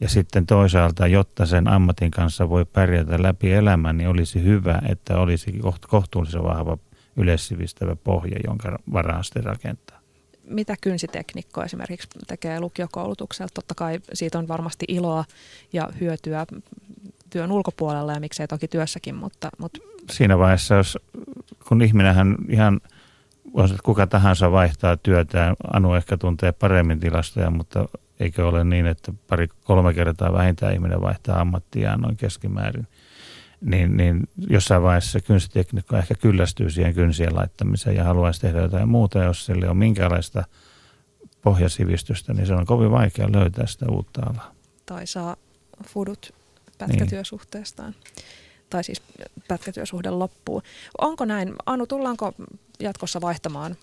[0.00, 5.18] ja sitten toisaalta, jotta sen ammatin kanssa voi pärjätä läpi elämän, niin olisi hyvä, että
[5.18, 6.78] olisi kohtuullisen vahva
[7.16, 10.00] yleissivistävä pohja, jonka varaan sitten rakentaa.
[10.44, 13.54] Mitä kynsiteknikko esimerkiksi tekee lukiokoulutukselta?
[13.54, 15.24] Totta kai siitä on varmasti iloa
[15.72, 16.46] ja hyötyä
[17.30, 19.80] työn ulkopuolella ja miksei toki työssäkin, mutta, mutta
[20.10, 20.98] siinä vaiheessa, jos,
[21.68, 22.80] kun ihminenhän ihan,
[23.54, 27.88] voisi, kuka tahansa vaihtaa työtään, Anu ehkä tuntee paremmin tilastoja, mutta
[28.20, 32.86] eikö ole niin, että pari, kolme kertaa vähintään ihminen vaihtaa ammattiaan noin keskimäärin,
[33.60, 39.18] niin, niin jossain vaiheessa kynsiteknikko ehkä kyllästyy siihen kynsien laittamiseen ja haluaisi tehdä jotain muuta,
[39.18, 40.44] jos sille on minkäänlaista
[41.42, 44.54] pohjasivistystä, niin se on kovin vaikea löytää sitä uutta alaa.
[44.86, 45.36] Tai saa
[45.86, 46.34] fudut
[46.78, 47.90] pätkätyösuhteestaan.
[47.90, 48.14] Niin
[48.70, 49.02] tai siis
[49.48, 50.62] pätkätyösuhde loppuu.
[51.00, 51.54] Onko näin?
[51.66, 52.32] Anu, tullaanko
[52.80, 53.76] jatkossa vaihtamaan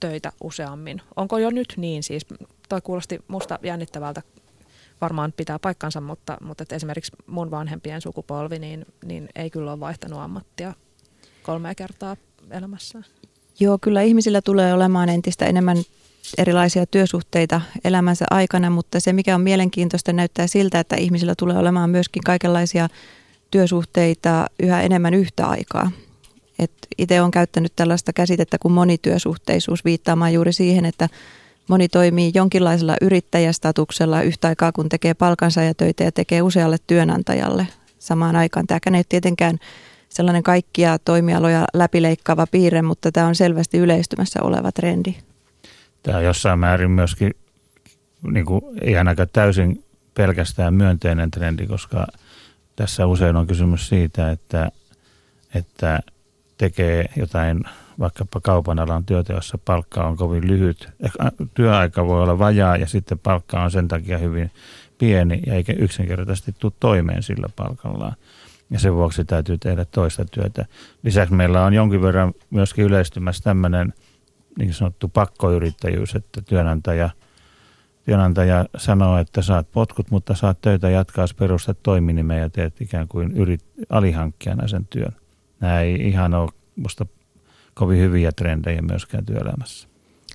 [0.00, 1.02] töitä useammin?
[1.16, 2.26] Onko jo nyt niin siis?
[2.68, 4.22] Toi kuulosti musta jännittävältä.
[5.00, 9.80] Varmaan pitää paikkansa, mutta, mutta että esimerkiksi mun vanhempien sukupolvi niin, niin ei kyllä ole
[9.80, 10.74] vaihtanut ammattia
[11.42, 12.16] kolme kertaa
[12.50, 13.04] elämässään.
[13.60, 15.76] Joo, kyllä ihmisillä tulee olemaan entistä enemmän
[16.38, 21.90] erilaisia työsuhteita elämänsä aikana, mutta se mikä on mielenkiintoista näyttää siltä, että ihmisillä tulee olemaan
[21.90, 22.88] myöskin kaikenlaisia
[23.52, 25.90] työsuhteita yhä enemmän yhtä aikaa.
[26.98, 31.08] Itse olen käyttänyt tällaista käsitettä kuin monityösuhteisuus viittaamaan juuri siihen, että
[31.68, 35.14] moni toimii jonkinlaisella yrittäjästatuksella yhtä aikaa, kun tekee
[35.76, 37.66] töitä ja tekee usealle työnantajalle
[37.98, 38.66] samaan aikaan.
[38.66, 39.58] Tämäkään ei ole tietenkään
[40.08, 45.14] sellainen kaikkia toimialoja läpileikkaava piirre, mutta tämä on selvästi yleistymässä oleva trendi.
[46.02, 47.34] Tämä on jossain määrin myöskin
[48.30, 49.84] niin kuin, ei ainakaan täysin
[50.14, 52.06] pelkästään myönteinen trendi, koska
[52.76, 54.70] tässä usein on kysymys siitä, että,
[55.54, 56.00] että
[56.58, 57.64] tekee jotain
[57.98, 60.88] vaikkapa kaupan alan työtä, jossa palkka on kovin lyhyt.
[61.54, 64.50] Työaika voi olla vajaa ja sitten palkka on sen takia hyvin
[64.98, 68.14] pieni ja eikä yksinkertaisesti tule toimeen sillä palkallaan.
[68.70, 70.66] Ja sen vuoksi täytyy tehdä toista työtä.
[71.02, 73.94] Lisäksi meillä on jonkin verran myöskin yleistymässä tämmöinen
[74.58, 77.10] niin sanottu pakkoyrittäjyys, että työnantaja,
[78.04, 83.32] työnantaja sanoo, että saat potkut, mutta saat töitä jatkaa, perustat toiminimen ja teet ikään kuin
[83.32, 85.12] yrit, alihankkijana sen työn.
[85.60, 87.06] Nämä ei ihan ole musta
[87.74, 89.88] kovin hyviä trendejä myöskään työelämässä.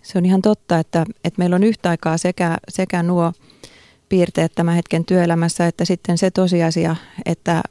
[0.04, 3.34] Se on ihan totta, että, että meillä on yhtä aikaa sekä, sekä nuo
[4.10, 6.96] piirteet tämän hetken työelämässä, että sitten se tosiasia,
[7.26, 7.62] että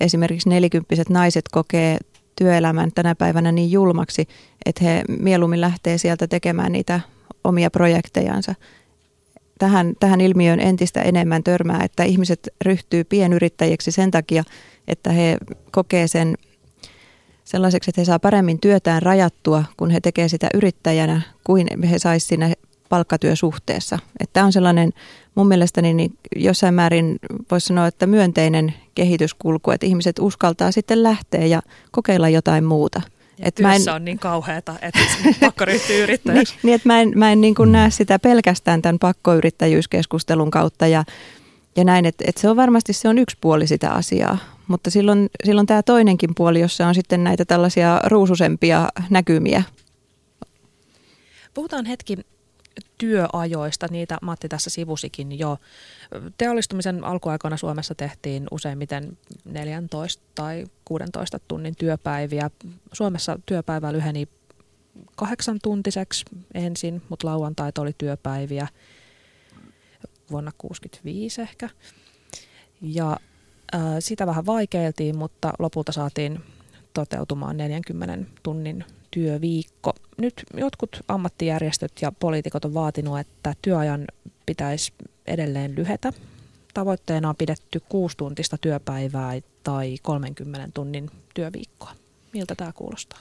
[0.00, 1.98] esimerkiksi nelikymppiset naiset kokee
[2.36, 4.28] työelämän tänä päivänä niin julmaksi,
[4.66, 7.00] että he mieluummin lähtee sieltä tekemään niitä
[7.44, 8.54] omia projektejansa.
[9.58, 14.44] Tähän, tähän ilmiöön entistä enemmän törmää, että ihmiset ryhtyy pienyrittäjiksi sen takia,
[14.88, 15.38] että he
[15.70, 16.34] kokee sen
[17.44, 22.28] sellaiseksi, että he saa paremmin työtään rajattua, kun he tekevät sitä yrittäjänä, kuin he saisivat
[22.28, 22.54] siinä
[22.88, 23.98] palkkatyösuhteessa.
[24.32, 24.92] Tämä on sellainen
[25.34, 27.18] mun mielestäni niin jossain määrin
[27.50, 33.02] voisi sanoa, että myönteinen kehityskulku, että ihmiset uskaltaa sitten lähteä ja kokeilla jotain muuta.
[33.38, 35.00] Ja työssä mä en, on niin kauheata, että
[35.40, 36.54] pakko ryhtyä yrittäjäksi.
[36.54, 40.86] niin, niin, että mä en, mä en niin kuin näe sitä pelkästään tämän pakkoyrittäjyyskeskustelun kautta
[40.86, 41.04] ja,
[41.76, 44.38] ja näin, että, että se on varmasti se on yksi puoli sitä asiaa.
[44.68, 49.62] Mutta silloin, silloin tämä toinenkin puoli, jossa on sitten näitä tällaisia ruususempia näkymiä.
[51.54, 52.16] Puhutaan hetki
[52.98, 55.58] työajoista, niitä Matti tässä sivusikin jo.
[56.38, 62.50] Teollistumisen alkuaikoina Suomessa tehtiin useimmiten 14 tai 16 tunnin työpäiviä.
[62.92, 64.28] Suomessa työpäivä lyheni
[65.16, 66.24] kahdeksan tuntiseksi
[66.54, 68.68] ensin, mutta lauantait oli työpäiviä
[70.30, 71.68] vuonna 1965 ehkä.
[72.82, 73.16] Ja
[73.74, 76.40] äh, sitä vähän vaikeiltiin, mutta lopulta saatiin
[76.94, 79.92] toteutumaan 40 tunnin työviikko.
[80.18, 84.04] Nyt jotkut ammattijärjestöt ja poliitikot on vaatinut, että työajan
[84.46, 84.92] pitäisi
[85.26, 86.12] edelleen lyhetä.
[86.74, 89.32] Tavoitteena on pidetty kuusi tuntista työpäivää
[89.62, 91.90] tai 30 tunnin työviikkoa.
[92.32, 93.20] Miltä tämä kuulostaa?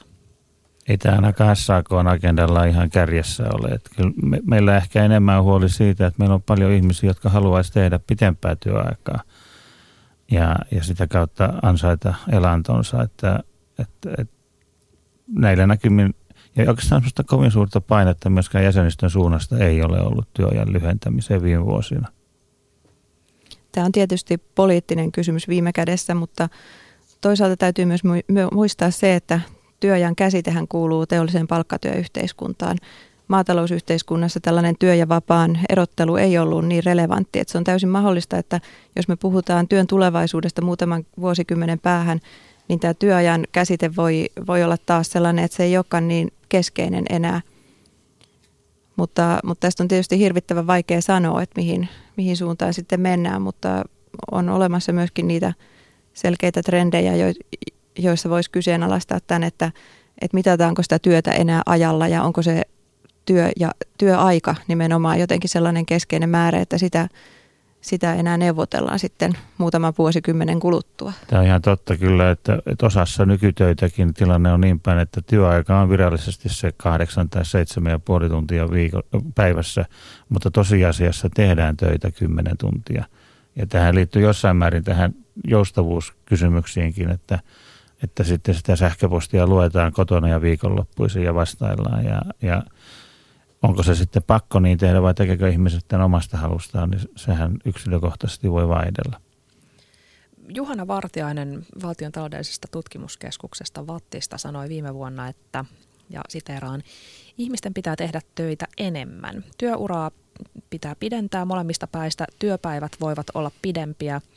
[0.87, 3.67] Ei tämä ainakaan SAK agendalla ihan kärjessä ole.
[3.67, 7.73] Että kyllä me, meillä ehkä enemmän huoli siitä, että meillä on paljon ihmisiä, jotka haluaisi
[7.73, 9.21] tehdä pitempää työaikaa
[10.31, 13.03] ja, ja sitä kautta ansaita elantonsa.
[13.03, 13.39] Että,
[13.79, 14.36] että, että
[15.27, 16.13] näillä näkymin,
[16.55, 21.65] ja oikeastaan sellaista kovin suurta painetta myöskään jäsenistön suunnasta ei ole ollut työajan lyhentämiseen viime
[21.65, 22.07] vuosina.
[23.71, 26.49] Tämä on tietysti poliittinen kysymys viime kädessä, mutta
[27.21, 28.01] toisaalta täytyy myös
[28.53, 29.39] muistaa se, että
[29.79, 32.77] työajan käsitehän kuuluu teolliseen palkkatyöyhteiskuntaan.
[33.27, 38.37] Maatalousyhteiskunnassa tällainen työ- ja vapaan erottelu ei ollut niin relevantti, että se on täysin mahdollista,
[38.37, 38.61] että
[38.95, 42.19] jos me puhutaan työn tulevaisuudesta muutaman vuosikymmenen päähän,
[42.67, 47.05] niin tämä työajan käsite voi, voi olla taas sellainen, että se ei olekaan niin keskeinen
[47.09, 47.41] enää.
[48.95, 53.83] Mutta, mutta tästä on tietysti hirvittävän vaikea sanoa, että mihin, mihin suuntaan sitten mennään, mutta
[54.31, 55.53] on olemassa myöskin niitä
[56.13, 57.25] selkeitä trendejä, jo,
[57.97, 59.71] joissa voisi kyseenalaistaa tämän, että,
[60.21, 62.61] että mitataanko sitä työtä enää ajalla ja onko se
[63.25, 67.07] työ ja työaika nimenomaan jotenkin sellainen keskeinen määrä, että sitä
[67.87, 71.13] sitä enää neuvotellaan sitten muutaman vuosikymmenen kuluttua.
[71.27, 75.79] Tämä on ihan totta kyllä, että, että osassa nykytöitäkin tilanne on niin päin, että työaika
[75.79, 79.03] on virallisesti se kahdeksan tai seitsemän ja puoli tuntia viikon,
[79.35, 79.85] päivässä,
[80.29, 83.05] mutta tosiasiassa tehdään töitä kymmenen tuntia.
[83.55, 85.15] Ja tähän liittyy jossain määrin tähän
[85.47, 87.39] joustavuuskysymyksiinkin, että,
[88.03, 92.63] että sitten sitä sähköpostia luetaan kotona ja viikonloppuisin ja vastaillaan ja, ja–
[93.61, 98.51] onko se sitten pakko niin tehdä vai tekeekö ihmiset tämän omasta halustaan, niin sehän yksilökohtaisesti
[98.51, 99.21] voi vaihdella.
[100.55, 105.65] Juhana Vartiainen valtion taloudellisesta tutkimuskeskuksesta Vattista sanoi viime vuonna, että,
[106.09, 106.83] ja siteraan,
[107.37, 109.43] ihmisten pitää tehdä töitä enemmän.
[109.57, 110.11] Työuraa
[110.69, 114.21] pitää pidentää molemmista päistä, työpäivät voivat olla pidempiä–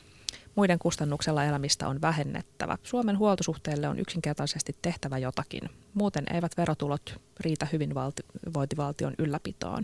[0.55, 2.77] Muiden kustannuksella elämistä on vähennettävä.
[2.83, 5.61] Suomen huoltosuhteelle on yksinkertaisesti tehtävä jotakin.
[5.93, 9.83] Muuten eivät verotulot riitä hyvinvointivaltion ylläpitoon.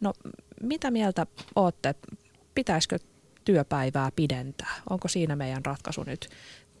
[0.00, 0.12] No,
[0.62, 1.94] mitä mieltä olette?
[2.54, 2.98] Pitäisikö
[3.44, 4.74] työpäivää pidentää?
[4.90, 6.28] Onko siinä meidän ratkaisu nyt?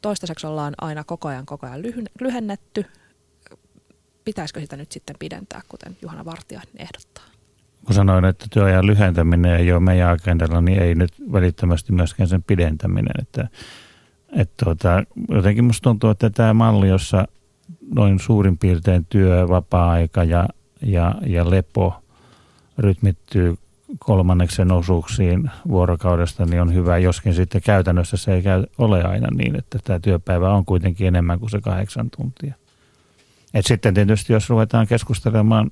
[0.02, 1.82] Toistaiseksi ollaan aina koko ajan koko ajan
[2.20, 2.84] lyhennetty.
[4.24, 7.31] Pitäisikö sitä nyt sitten pidentää, kuten Juhana Vartija ehdottaa?
[7.84, 12.42] Kun sanoin, että työajan lyhentäminen ei ole meidän agendalla, niin ei nyt välittömästi myöskään sen
[12.42, 13.14] pidentäminen.
[13.22, 13.48] Että,
[14.32, 17.24] että tuota, jotenkin musta tuntuu, että tämä malli, jossa
[17.94, 20.48] noin suurin piirtein työ, vapaa-aika ja,
[20.82, 22.02] ja, ja lepo
[22.78, 23.54] rytmittyy
[23.98, 29.58] kolmanneksen osuuksiin vuorokaudesta, niin on hyvä, joskin sitten käytännössä se ei käy, ole aina niin,
[29.58, 32.54] että tämä työpäivä on kuitenkin enemmän kuin se kahdeksan tuntia.
[33.54, 35.70] Et sitten tietysti, jos ruvetaan keskustelemaan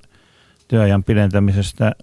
[0.71, 1.95] työajan pidentämisestä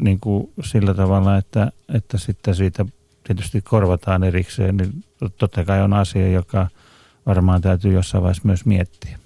[0.00, 2.84] niin kuin sillä tavalla, että, että sitten siitä
[3.24, 5.04] tietysti korvataan erikseen, niin
[5.38, 6.68] totta kai on asia, joka
[7.26, 9.18] varmaan täytyy jossain vaiheessa myös miettiä.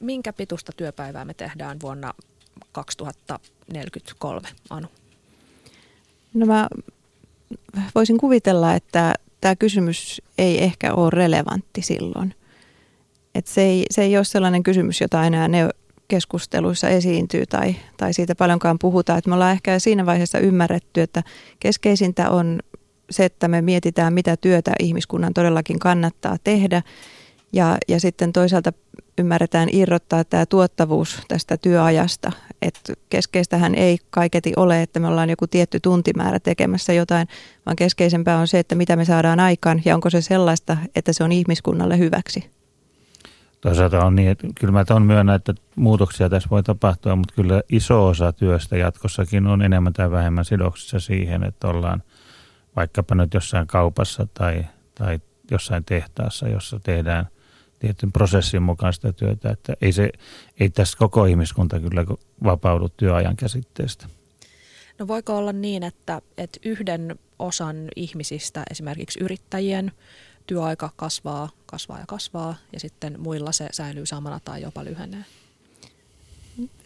[0.00, 2.12] Minkä pituista työpäivää me tehdään vuonna
[2.72, 4.88] 2043, Anu?
[6.34, 6.68] No mä
[7.94, 12.34] voisin kuvitella, että tämä kysymys ei ehkä ole relevantti silloin.
[13.34, 15.68] Et se, ei, se ei ole sellainen kysymys, jota enää ne
[16.08, 19.18] keskusteluissa esiintyy tai, tai siitä paljonkaan puhutaan.
[19.18, 21.22] Et me ollaan ehkä siinä vaiheessa ymmärretty, että
[21.60, 22.60] keskeisintä on
[23.10, 26.82] se, että me mietitään, mitä työtä ihmiskunnan todellakin kannattaa tehdä.
[27.52, 28.72] Ja, ja sitten toisaalta
[29.18, 32.32] ymmärretään irrottaa tämä tuottavuus tästä työajasta.
[32.62, 37.28] Että keskeistähän ei kaiketi ole, että me ollaan joku tietty tuntimäärä tekemässä jotain,
[37.66, 41.24] vaan keskeisempää on se, että mitä me saadaan aikaan ja onko se sellaista, että se
[41.24, 42.57] on ihmiskunnalle hyväksi.
[43.60, 47.62] Toisaalta on niin, että kyllä mä on myönnä, että muutoksia tässä voi tapahtua, mutta kyllä
[47.68, 52.02] iso osa työstä jatkossakin on enemmän tai vähemmän sidoksissa siihen, että ollaan
[52.76, 57.26] vaikkapa nyt jossain kaupassa tai, tai jossain tehtaassa, jossa tehdään
[57.78, 59.50] tietyn prosessin mukaista työtä.
[59.50, 60.10] Että ei, se,
[60.60, 62.04] ei tässä koko ihmiskunta kyllä
[62.44, 64.06] vapaudu työajan käsitteestä.
[64.98, 69.92] No voiko olla niin, että, että yhden osan ihmisistä, esimerkiksi yrittäjien,
[70.48, 75.24] työaika kasvaa, kasvaa ja kasvaa ja sitten muilla se säilyy samana tai jopa lyhenee?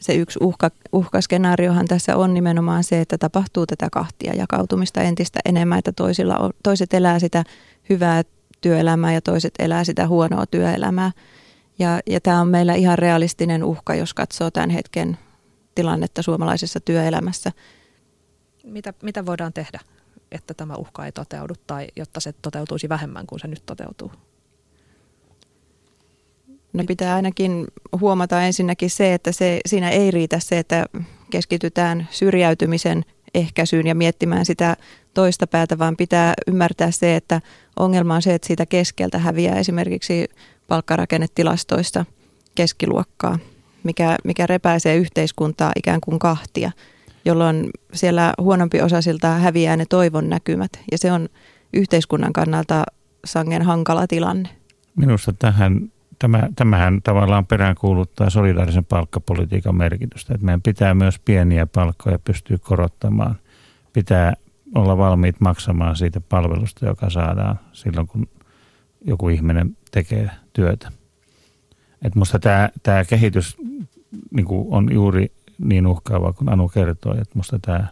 [0.01, 5.79] Se yksi uhka, uhkaskenaariohan tässä on nimenomaan se, että tapahtuu tätä kahtia jakautumista entistä enemmän,
[5.79, 7.45] että toisilla on, toiset elää sitä
[7.89, 8.23] hyvää
[8.61, 11.13] työelämää ja toiset elää sitä huonoa työelämää.
[11.79, 15.19] Ja, ja tämä on meillä ihan realistinen uhka, jos katsoo tämän hetken
[15.75, 17.53] tilannetta suomalaisessa työelämässä.
[18.65, 19.81] Mitä, mitä voidaan tehdä
[20.33, 24.13] että tämä uhka ei toteudu tai jotta se toteutuisi vähemmän kuin se nyt toteutuu?
[26.73, 27.67] No pitää ainakin
[28.01, 30.87] huomata ensinnäkin se, että se, siinä ei riitä se, että
[31.31, 33.05] keskitytään syrjäytymisen
[33.35, 34.77] ehkäisyyn ja miettimään sitä
[35.15, 37.41] toista päätä, vaan pitää ymmärtää se, että
[37.77, 40.29] ongelma on se, että siitä keskeltä häviää esimerkiksi
[40.69, 42.05] palkkarakennetilastoista
[42.55, 43.39] keskiluokkaa,
[43.83, 46.71] mikä, mikä repäisee yhteiskuntaa ikään kuin kahtia–
[47.25, 50.71] jolloin siellä huonompi osaisilta häviää ne toivon näkymät.
[50.93, 51.29] Ja se on
[51.73, 52.85] yhteiskunnan kannalta
[53.25, 54.49] sangen hankala tilanne.
[54.97, 60.35] Minusta tähän, tämä, tämähän tavallaan peräänkuuluttaa solidaarisen palkkapolitiikan merkitystä.
[60.35, 63.35] Että meidän pitää myös pieniä palkkoja pystyä korottamaan.
[63.93, 64.35] Pitää
[64.75, 68.29] olla valmiit maksamaan siitä palvelusta, joka saadaan silloin, kun
[69.05, 70.93] joku ihminen tekee työtä.
[72.03, 73.57] Että musta tämä, tämä kehitys
[74.31, 77.19] niin on juuri niin uhkaavaa kuin Anu kertoi.
[77.21, 77.87] Että musta tämä,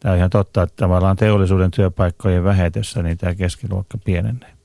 [0.00, 4.60] tämä on ihan totta, että tavallaan teollisuuden työpaikkojen vähetessä niin tämä keskiluokka pienenee.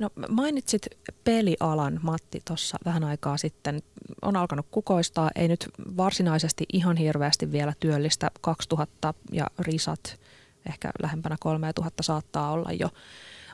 [0.00, 0.86] No mainitsit
[1.24, 3.82] pelialan, Matti, tuossa vähän aikaa sitten.
[4.22, 10.20] On alkanut kukoistaa, ei nyt varsinaisesti ihan hirveästi vielä työllistä 2000 ja risat,
[10.68, 12.88] ehkä lähempänä 3000 saattaa olla jo.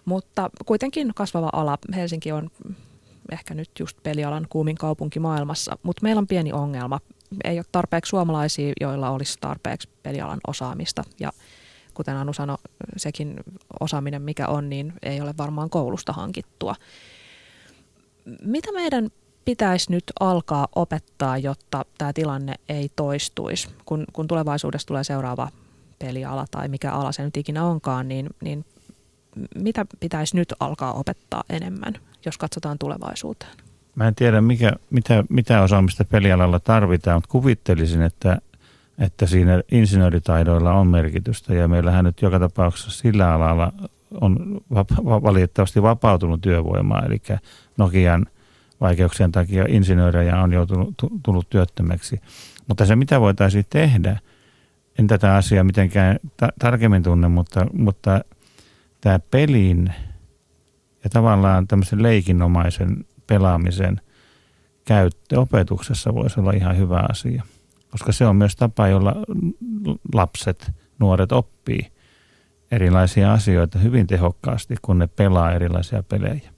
[0.04, 1.78] Mutta kuitenkin kasvava ala.
[1.94, 2.50] Helsinki on
[3.32, 7.00] ehkä nyt just pelialan kuumin kaupunki maailmassa, mutta meillä on pieni ongelma.
[7.44, 11.32] Ei ole tarpeeksi suomalaisia, joilla olisi tarpeeksi pelialan osaamista ja
[11.94, 12.56] kuten Anu sanoi,
[12.96, 13.36] sekin
[13.80, 16.74] osaaminen mikä on, niin ei ole varmaan koulusta hankittua.
[18.42, 19.10] Mitä meidän
[19.44, 25.48] pitäisi nyt alkaa opettaa, jotta tämä tilanne ei toistuisi, kun, kun tulevaisuudessa tulee seuraava
[25.98, 28.64] peliala tai mikä ala se nyt ikinä onkaan, niin, niin
[29.54, 31.94] mitä pitäisi nyt alkaa opettaa enemmän
[32.26, 33.52] jos katsotaan tulevaisuuteen?
[33.94, 38.38] Mä en tiedä, mikä, mitä, mitä osaamista pelialalla tarvitaan, mutta kuvittelisin, että,
[38.98, 43.72] että siinä insinööritaidoilla on merkitystä ja meillähän nyt joka tapauksessa sillä alalla
[44.20, 44.60] on
[45.04, 47.22] valitettavasti vapautunut työvoimaa, eli
[47.76, 48.26] Nokian
[48.80, 52.20] vaikeuksien takia insinöörejä on joutunut, tullut työttömäksi.
[52.68, 54.18] Mutta se, mitä voitaisiin tehdä,
[54.98, 58.20] en tätä asiaa mitenkään ta- tarkemmin tunne, mutta, mutta
[59.00, 59.92] tämä pelin
[61.06, 64.00] ja tavallaan tämmöisen leikinomaisen pelaamisen
[64.84, 67.42] käyttö opetuksessa voisi olla ihan hyvä asia,
[67.90, 69.14] koska se on myös tapa, jolla
[70.14, 71.92] lapset, nuoret oppii
[72.70, 76.50] erilaisia asioita hyvin tehokkaasti, kun ne pelaa erilaisia pelejä.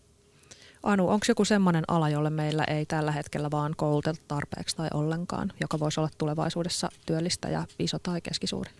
[0.82, 5.52] Anu, onko joku semmoinen ala, jolle meillä ei tällä hetkellä vaan kouluteta tarpeeksi tai ollenkaan,
[5.60, 8.70] joka voisi olla tulevaisuudessa työllistä ja iso tai keskisuuri?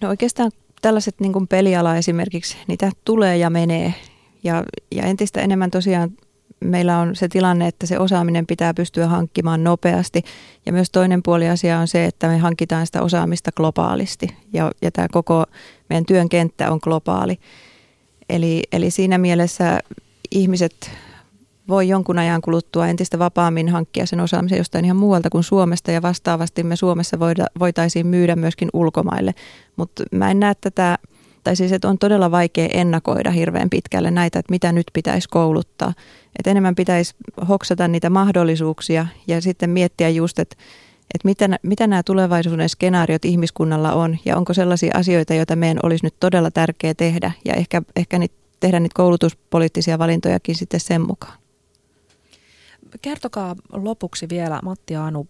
[0.00, 0.50] No oikeastaan
[0.82, 3.94] tällaiset niin kuin peliala esimerkiksi, niitä tulee ja menee.
[4.44, 4.64] Ja,
[4.94, 6.10] ja entistä enemmän tosiaan
[6.60, 10.22] meillä on se tilanne, että se osaaminen pitää pystyä hankkimaan nopeasti.
[10.66, 14.26] Ja myös toinen puoli asia on se, että me hankitaan sitä osaamista globaalisti.
[14.52, 15.44] Ja, ja tämä koko
[15.88, 17.38] meidän työn kenttä on globaali.
[18.28, 19.80] Eli, eli siinä mielessä
[20.30, 20.90] ihmiset
[21.68, 26.02] voi jonkun ajan kuluttua entistä vapaammin hankkia sen osaamisen jostain ihan muualta kuin Suomesta ja
[26.02, 29.34] vastaavasti me Suomessa voida, voitaisiin myydä myöskin ulkomaille.
[29.76, 30.98] Mutta mä en näe tätä,
[31.44, 35.92] tai siis että on todella vaikea ennakoida hirveän pitkälle näitä, että mitä nyt pitäisi kouluttaa.
[36.38, 37.14] Että enemmän pitäisi
[37.48, 40.56] hoksata niitä mahdollisuuksia ja sitten miettiä just, että
[41.14, 46.06] että mitä, mitä nämä tulevaisuuden skenaariot ihmiskunnalla on ja onko sellaisia asioita, joita meidän olisi
[46.06, 51.41] nyt todella tärkeää tehdä ja ehkä, ehkä niitä, tehdä niitä koulutuspoliittisia valintojakin sitten sen mukaan.
[53.02, 55.28] Kertokaa lopuksi vielä Matti Anu,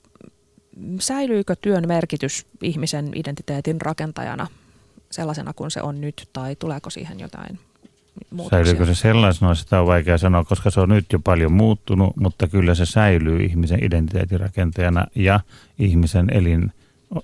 [1.01, 4.47] säilyykö työn merkitys ihmisen identiteetin rakentajana
[5.11, 7.59] sellaisena kuin se on nyt tai tuleeko siihen jotain
[8.31, 8.65] muutoksia?
[8.65, 12.49] Säilyykö se sellaisena, sitä on vaikea sanoa, koska se on nyt jo paljon muuttunut, mutta
[12.49, 15.41] kyllä se säilyy ihmisen identiteetin rakentajana ja
[15.79, 16.73] ihmisen elin,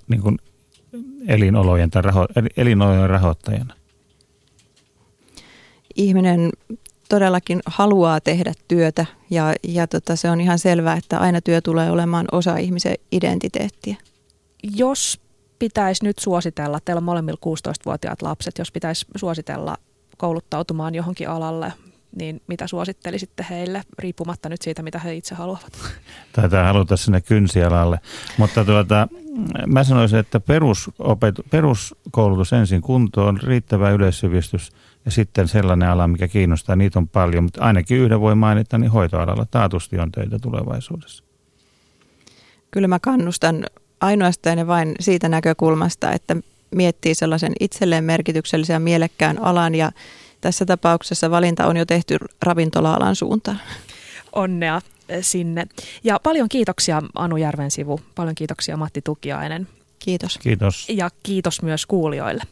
[0.07, 0.37] niin kuin
[1.27, 2.27] elinolojen, tai raho,
[2.57, 3.73] elinolojen rahoittajana.
[5.95, 6.49] Ihminen
[7.09, 11.91] todellakin haluaa tehdä työtä ja, ja tota, se on ihan selvää, että aina työ tulee
[11.91, 13.95] olemaan osa ihmisen identiteettiä.
[14.63, 15.19] Jos
[15.59, 19.77] pitäisi nyt suositella, teillä on molemmilla 16-vuotiaat lapset, jos pitäisi suositella
[20.17, 21.73] kouluttautumaan johonkin alalle,
[22.15, 25.71] niin mitä suosittelisitte heille, riippumatta nyt siitä, mitä he itse haluavat?
[26.33, 27.99] Taitaa haluta sinne kynsialalle.
[28.37, 29.07] Mutta tuota,
[29.67, 34.71] mä sanoisin, että perusopetu, peruskoulutus ensin kuntoon, riittävä yleissivistys
[35.09, 37.43] ja sitten sellainen ala, mikä kiinnostaa, niitä on paljon.
[37.43, 41.23] Mutta ainakin yhden voi mainita, niin hoitoalalla taatusti on töitä tulevaisuudessa.
[42.71, 43.65] Kyllä mä kannustan
[44.01, 46.35] ainoastaan ja vain siitä näkökulmasta, että
[46.75, 49.91] miettii sellaisen itselleen merkityksellisen ja mielekkään alan ja
[50.41, 53.59] tässä tapauksessa valinta on jo tehty ravintola-alan suuntaan.
[54.33, 54.81] Onnea
[55.21, 55.67] sinne.
[56.03, 59.67] Ja paljon kiitoksia Anu Järven sivu, paljon kiitoksia Matti Tukiainen.
[59.99, 60.37] Kiitos.
[60.37, 60.89] Kiitos.
[60.89, 62.43] Ja kiitos myös kuulijoille.